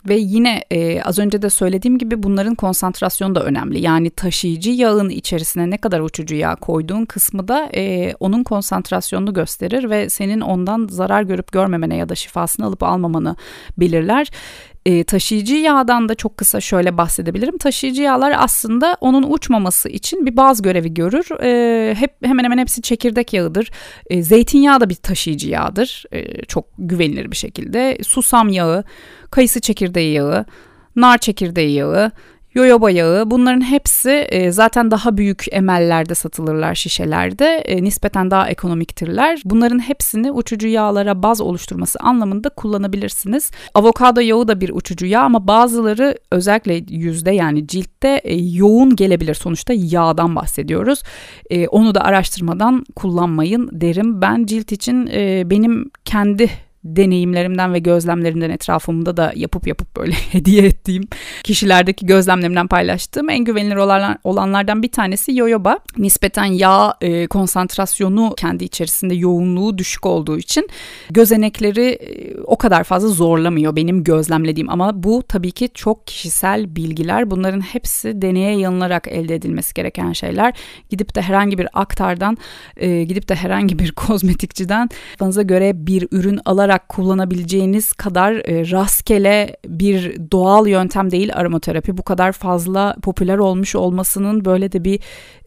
Ve 0.08 0.16
yine 0.16 0.64
e, 0.72 1.02
az 1.02 1.20
önce 1.20 1.42
de 1.42 1.50
söylediğim 1.50 1.98
gibi 1.98 2.24
bunların 2.24 2.56
konsantrasyonu 2.56 3.36
da 3.36 3.44
önemli. 3.44 3.82
Yani 3.82 4.10
taşıyıcı 4.10 4.72
yağın 4.72 5.10
içerisine 5.10 5.70
ne 5.70 5.78
kadar 5.78 6.00
uçucu 6.00 6.36
yağ 6.36 6.56
koyduğun 6.56 7.06
kısmı 7.06 7.48
da 7.48 7.70
e, 7.76 8.14
onun 8.20 8.44
konsantrasyonunu 8.44 9.34
gösterir 9.34 9.90
ve 9.90 10.10
senin 10.10 10.42
ondan 10.42 10.88
zarar 10.92 11.22
görüp 11.22 11.52
görmemene 11.52 11.96
ya 11.96 12.10
da 12.10 12.16
şifasını 12.16 12.66
alıp 12.66 12.84
almamanı 12.84 13.36
belirler. 13.78 14.28
E, 14.88 15.04
taşıyıcı 15.04 15.56
yağdan 15.56 16.10
da 16.10 16.16
çok 16.16 16.38
kısa 16.38 16.62
şöyle 16.62 16.98
bahsedebilirim. 16.98 17.58
Taşıyıcı 17.58 18.02
yağlar 18.02 18.36
aslında 18.38 18.98
onun 19.02 19.32
uçmaması 19.32 19.90
için 19.90 20.26
bir 20.26 20.38
baz 20.38 20.62
görevi 20.62 20.94
görür. 20.94 21.42
E, 21.44 21.96
hep 21.96 22.16
hemen 22.24 22.44
hemen 22.44 22.58
hepsi 22.58 22.82
çekirdek 22.82 23.34
yağıdır. 23.34 23.72
E, 24.10 24.24
zeytinyağı 24.24 24.82
da 24.82 24.90
bir 24.90 24.96
taşıyıcı 24.96 25.50
yağdır. 25.50 26.04
E, 26.12 26.46
çok 26.46 26.66
güvenilir 26.78 27.32
bir 27.32 27.36
şekilde. 27.36 27.98
Susam 28.04 28.50
yağı, 28.50 28.84
kayısı 29.32 29.62
çekirdeği 29.62 30.14
yağı, 30.14 30.46
nar 30.96 31.18
çekirdeği 31.18 31.72
yağı, 31.72 32.12
Yoyoba 32.54 32.92
yağı 32.92 33.32
bunların 33.32 33.62
hepsi 33.62 34.10
e, 34.10 34.52
zaten 34.52 34.92
daha 34.92 35.18
büyük 35.18 35.46
emellerde 35.52 36.16
satılırlar 36.16 36.76
şişelerde. 36.76 37.46
E, 37.46 37.84
nispeten 37.84 38.32
daha 38.32 38.50
ekonomiktirler. 38.50 39.42
Bunların 39.46 39.80
hepsini 39.80 40.32
uçucu 40.32 40.68
yağlara 40.68 41.24
baz 41.24 41.42
oluşturması 41.42 42.00
anlamında 42.00 42.50
kullanabilirsiniz. 42.50 43.52
Avokado 43.74 44.20
yağı 44.20 44.48
da 44.48 44.62
bir 44.62 44.70
uçucu 44.70 45.06
yağ 45.06 45.22
ama 45.22 45.48
bazıları 45.48 46.18
özellikle 46.32 46.84
yüzde 46.90 47.32
yani 47.32 47.68
ciltte 47.68 48.22
e, 48.24 48.36
yoğun 48.36 48.96
gelebilir. 48.96 49.34
Sonuçta 49.34 49.74
yağdan 49.76 50.36
bahsediyoruz. 50.36 51.04
Onu 51.70 51.96
da 51.96 52.02
araştırmadan 52.02 52.86
kullanmayın 52.96 53.70
derim. 53.72 54.22
Ben 54.22 54.46
cilt 54.46 54.72
için 54.72 55.08
benim 55.50 55.92
kendi 56.06 56.50
deneyimlerimden 56.96 57.74
ve 57.74 57.80
gözlemlerimden 57.80 58.50
etrafımda 58.50 59.18
da 59.18 59.34
yapıp 59.36 59.68
yapıp 59.68 59.96
böyle 59.96 60.12
hediye 60.32 60.66
ettiğim 60.66 61.04
kişilerdeki 61.44 62.06
gözlemlerimden 62.06 62.68
paylaştığım 62.68 63.30
en 63.30 63.44
güvenilir 63.44 63.76
olanlardan 64.24 64.84
bir 64.84 64.92
tanesi 64.92 65.36
yoyoba. 65.36 65.80
Nispeten 65.98 66.46
yağ 66.46 66.94
e, 67.02 67.28
konsantrasyonu 67.28 68.34
kendi 68.38 68.64
içerisinde 68.64 69.16
yoğunluğu 69.16 69.78
düşük 69.78 70.06
olduğu 70.06 70.38
için 70.38 70.70
gözenekleri 71.10 71.86
e, 71.86 72.42
o 72.42 72.58
kadar 72.58 72.84
fazla 72.84 73.08
zorlamıyor 73.08 73.76
benim 73.76 74.04
gözlemlediğim 74.04 74.70
ama 74.70 75.04
bu 75.04 75.24
tabii 75.28 75.52
ki 75.52 75.70
çok 75.74 76.08
kişisel 76.08 76.76
bilgiler. 76.76 77.32
Bunların 77.32 77.62
hepsi 77.62 78.22
deneye 78.22 78.58
yanılarak 78.58 79.08
elde 79.08 79.36
edilmesi 79.36 79.74
gereken 79.74 80.14
şeyler. 80.14 80.54
Gidip 80.90 81.16
de 81.16 81.22
herhangi 81.22 81.58
bir 81.58 81.68
aktardan, 81.74 82.38
e, 82.78 83.04
gidip 83.04 83.30
de 83.30 83.36
herhangi 83.36 83.80
bir 83.80 83.92
kozmetikçiden 84.08 84.90
kafanıza 85.12 85.42
göre 85.42 85.88
bir 85.88 86.08
ürün 86.12 86.40
alarak 86.46 86.77
olarak 86.78 86.90
kullanabileceğiniz 86.90 87.94
kadar 87.94 88.34
e, 88.34 88.72
rastgele 88.72 89.58
bir 89.66 90.18
doğal 90.32 90.68
yöntem 90.68 91.12
değil 91.12 91.34
aromaterapi. 91.34 91.98
Bu 91.98 92.04
kadar 92.04 92.32
fazla 92.32 92.96
popüler 93.02 93.38
olmuş 93.38 93.76
olmasının 93.76 94.46
böyle 94.46 94.72
de 94.72 94.84
bir 94.84 95.00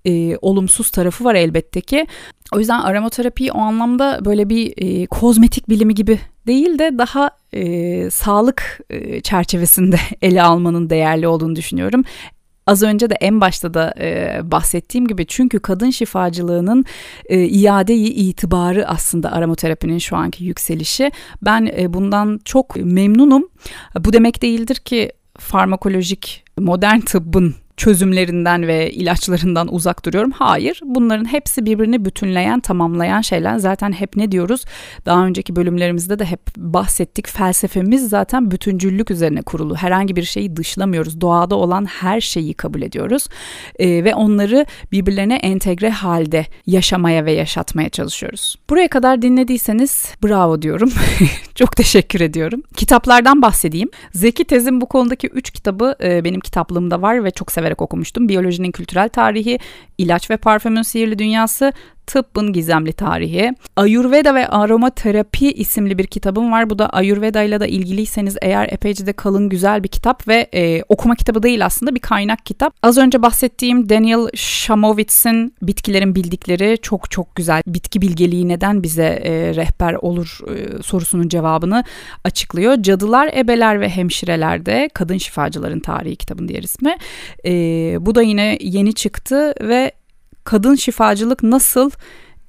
e, 0.05 0.37
olumsuz 0.43 0.91
tarafı 0.91 1.25
var 1.25 1.35
elbette 1.35 1.81
ki. 1.81 2.07
O 2.53 2.59
yüzden 2.59 2.81
aromaterapiyi 2.81 3.53
o 3.53 3.59
anlamda 3.59 4.19
böyle 4.25 4.49
bir 4.49 4.73
e, 4.77 5.07
kozmetik 5.07 5.69
bilimi 5.69 5.95
gibi 5.95 6.19
değil 6.47 6.79
de 6.79 6.99
daha 6.99 7.31
e, 7.53 8.11
sağlık 8.11 8.81
e, 8.91 9.21
çerçevesinde 9.21 9.97
ele 10.23 10.43
almanın 10.43 10.91
değerli 10.91 11.27
olduğunu 11.29 11.57
düşünüyorum. 11.57 12.05
Az 12.71 12.83
önce 12.83 13.11
de 13.11 13.15
en 13.15 13.41
başta 13.41 13.75
da 13.75 13.95
e, 13.99 14.41
bahsettiğim 14.45 15.07
gibi 15.07 15.27
çünkü 15.27 15.61
kadın 15.61 15.91
şifacılığının 15.91 16.85
e, 17.29 17.45
iadeyi 17.45 18.13
itibarı 18.13 18.89
aslında 18.89 19.33
aromaterapinin 19.33 19.99
şu 19.99 20.17
anki 20.17 20.45
yükselişi. 20.45 21.13
Ben 21.43 21.73
e, 21.79 21.93
bundan 21.93 22.41
çok 22.45 22.77
memnunum. 22.77 23.49
Bu 24.01 24.13
demek 24.13 24.43
değildir 24.43 24.77
ki 24.77 25.13
farmakolojik 25.39 26.45
modern 26.59 27.01
tıbbın 27.01 27.55
çözümlerinden 27.81 28.67
ve 28.67 28.91
ilaçlarından 28.91 29.75
uzak 29.75 30.05
duruyorum. 30.05 30.31
Hayır, 30.31 30.81
bunların 30.85 31.25
hepsi 31.25 31.67
birbirini 31.67 32.05
bütünleyen, 32.05 32.61
tamamlayan 32.61 33.21
şeyler. 33.21 33.59
Zaten 33.59 33.93
hep 33.93 34.17
ne 34.17 34.33
diyoruz? 34.33 34.65
Daha 35.07 35.27
önceki 35.27 35.57
bölümlerimizde 35.57 36.19
de 36.19 36.25
hep 36.25 36.41
bahsettik. 36.57 37.29
Felsefemiz 37.29 38.09
zaten 38.09 38.51
bütüncüllük 38.51 39.11
üzerine 39.11 39.43
kurulu. 39.43 39.77
Herhangi 39.77 40.17
bir 40.17 40.23
şeyi 40.23 40.57
dışlamıyoruz. 40.57 41.21
Doğada 41.21 41.55
olan 41.55 41.85
her 41.85 42.21
şeyi 42.21 42.55
kabul 42.55 42.83
ediyoruz. 42.83 43.27
Ee, 43.79 44.05
ve 44.05 44.15
onları 44.15 44.67
birbirlerine 44.93 45.37
entegre 45.37 45.91
halde 45.91 46.47
yaşamaya 46.67 47.25
ve 47.25 47.33
yaşatmaya 47.33 47.89
çalışıyoruz. 47.89 48.57
Buraya 48.71 48.89
kadar 48.89 49.23
dinlediyseniz 49.23 50.15
bravo 50.25 50.63
diyorum. 50.63 50.93
Çok 51.61 51.77
teşekkür 51.77 52.21
ediyorum. 52.21 52.63
Kitaplardan 52.77 53.43
bahsedeyim. 53.43 53.89
Zeki 54.13 54.45
Tez'in 54.45 54.81
bu 54.81 54.87
konudaki 54.87 55.29
3 55.29 55.51
kitabı 55.51 55.95
e, 56.03 56.25
benim 56.25 56.41
kitaplığımda 56.41 57.03
var 57.03 57.25
ve 57.25 57.31
çok 57.31 57.53
severek 57.53 57.83
okumuştum. 57.83 58.29
Biyolojinin 58.29 58.73
kültürel 58.73 59.09
tarihi, 59.09 59.59
ilaç 59.99 60.31
ve 60.31 60.37
parfümün 60.37 60.83
sihirli 60.83 61.19
dünyası, 61.19 61.73
tıbbın 62.11 62.53
gizemli 62.53 62.93
tarihi. 62.93 63.53
Ayurveda 63.77 64.35
ve 64.35 64.49
aromaterapi 64.49 65.53
isimli 65.53 65.99
bir 65.99 66.07
kitabım 66.07 66.53
var. 66.53 66.71
Bu 66.71 66.79
da 66.79 66.89
Ayurveda 66.89 67.43
ile 67.43 67.61
de 67.61 67.69
ilgiliyseniz 67.69 68.37
eğer 68.43 68.69
epeyce 68.73 69.07
de 69.07 69.13
kalın 69.13 69.49
güzel 69.49 69.85
bir 69.85 69.89
kitap 69.89 70.29
ve 70.29 70.49
e, 70.55 70.83
okuma 70.89 71.15
kitabı 71.15 71.43
değil 71.43 71.65
aslında 71.65 71.95
bir 71.95 72.01
kaynak 72.01 72.47
kitap. 72.47 72.75
Az 72.83 72.99
önce 72.99 73.23
bahsettiğim 73.23 73.89
Daniel 73.89 74.29
Shamowitz'in 74.35 75.55
bitkilerin 75.63 76.15
bildikleri 76.15 76.79
çok 76.83 77.11
çok 77.11 77.37
güzel. 77.37 77.63
Bitki 77.67 78.03
bilgeliği 78.03 78.49
neden 78.49 78.83
bize 78.83 79.21
e, 79.25 79.55
rehber 79.55 79.95
olur 79.95 80.39
e, 80.49 80.83
sorusunun 80.83 81.29
cevabını 81.29 81.85
açıklıyor. 82.25 82.83
Cadılar, 82.83 83.31
Ebeler 83.37 83.81
ve 83.81 83.89
Hemşirelerde 83.89 84.91
Kadın 84.95 85.19
Şifacıların 85.19 85.81
Tarihi 85.81 86.17
kitabın 86.17 86.49
diğer 86.49 86.63
ismi. 86.63 86.97
E, 87.47 87.53
bu 88.01 88.15
da 88.15 88.23
yine 88.23 88.59
yeni 88.61 88.93
çıktı 88.93 89.55
ve 89.61 89.93
kadın 90.51 90.75
şifacılık 90.75 91.43
nasıl 91.43 91.91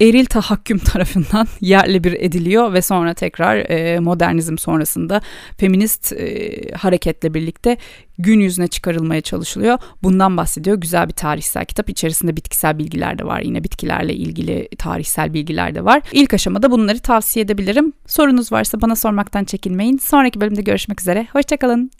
eril 0.02 0.26
tahakküm 0.26 0.78
tarafından 0.92 1.48
yerle 1.62 2.04
bir 2.04 2.14
ediliyor 2.14 2.74
ve 2.74 2.82
sonra 2.82 3.14
tekrar 3.14 3.70
e, 3.70 4.00
modernizm 4.00 4.58
sonrasında 4.58 5.22
feminist 5.58 6.14
e, 6.14 6.52
hareketle 6.76 7.34
birlikte 7.34 7.78
gün 8.18 8.40
yüzüne 8.40 8.68
çıkarılmaya 8.68 9.22
çalışılıyor. 9.22 9.78
Bundan 10.04 10.38
bahsediyor. 10.38 10.78
Güzel 10.78 11.08
bir 11.08 11.14
tarihsel 11.14 11.66
kitap. 11.66 11.90
İçerisinde 11.90 12.36
bitkisel 12.36 12.78
bilgiler 12.80 13.20
de 13.20 13.24
var. 13.26 13.42
Yine 13.42 13.64
bitkilerle 13.64 14.14
ilgili 14.14 14.70
tarihsel 14.78 15.34
bilgiler 15.34 15.76
de 15.76 15.86
var. 15.86 16.02
İlk 16.12 16.34
aşamada 16.34 16.72
bunları 16.72 17.00
tavsiye 17.00 17.46
edebilirim. 17.46 17.94
Sorunuz 18.08 18.52
varsa 18.52 18.82
bana 18.82 18.96
sormaktan 18.96 19.44
çekinmeyin. 19.44 19.98
Sonraki 19.98 20.42
bölümde 20.42 20.62
görüşmek 20.62 21.02
üzere. 21.02 21.28
Hoşçakalın. 21.34 21.92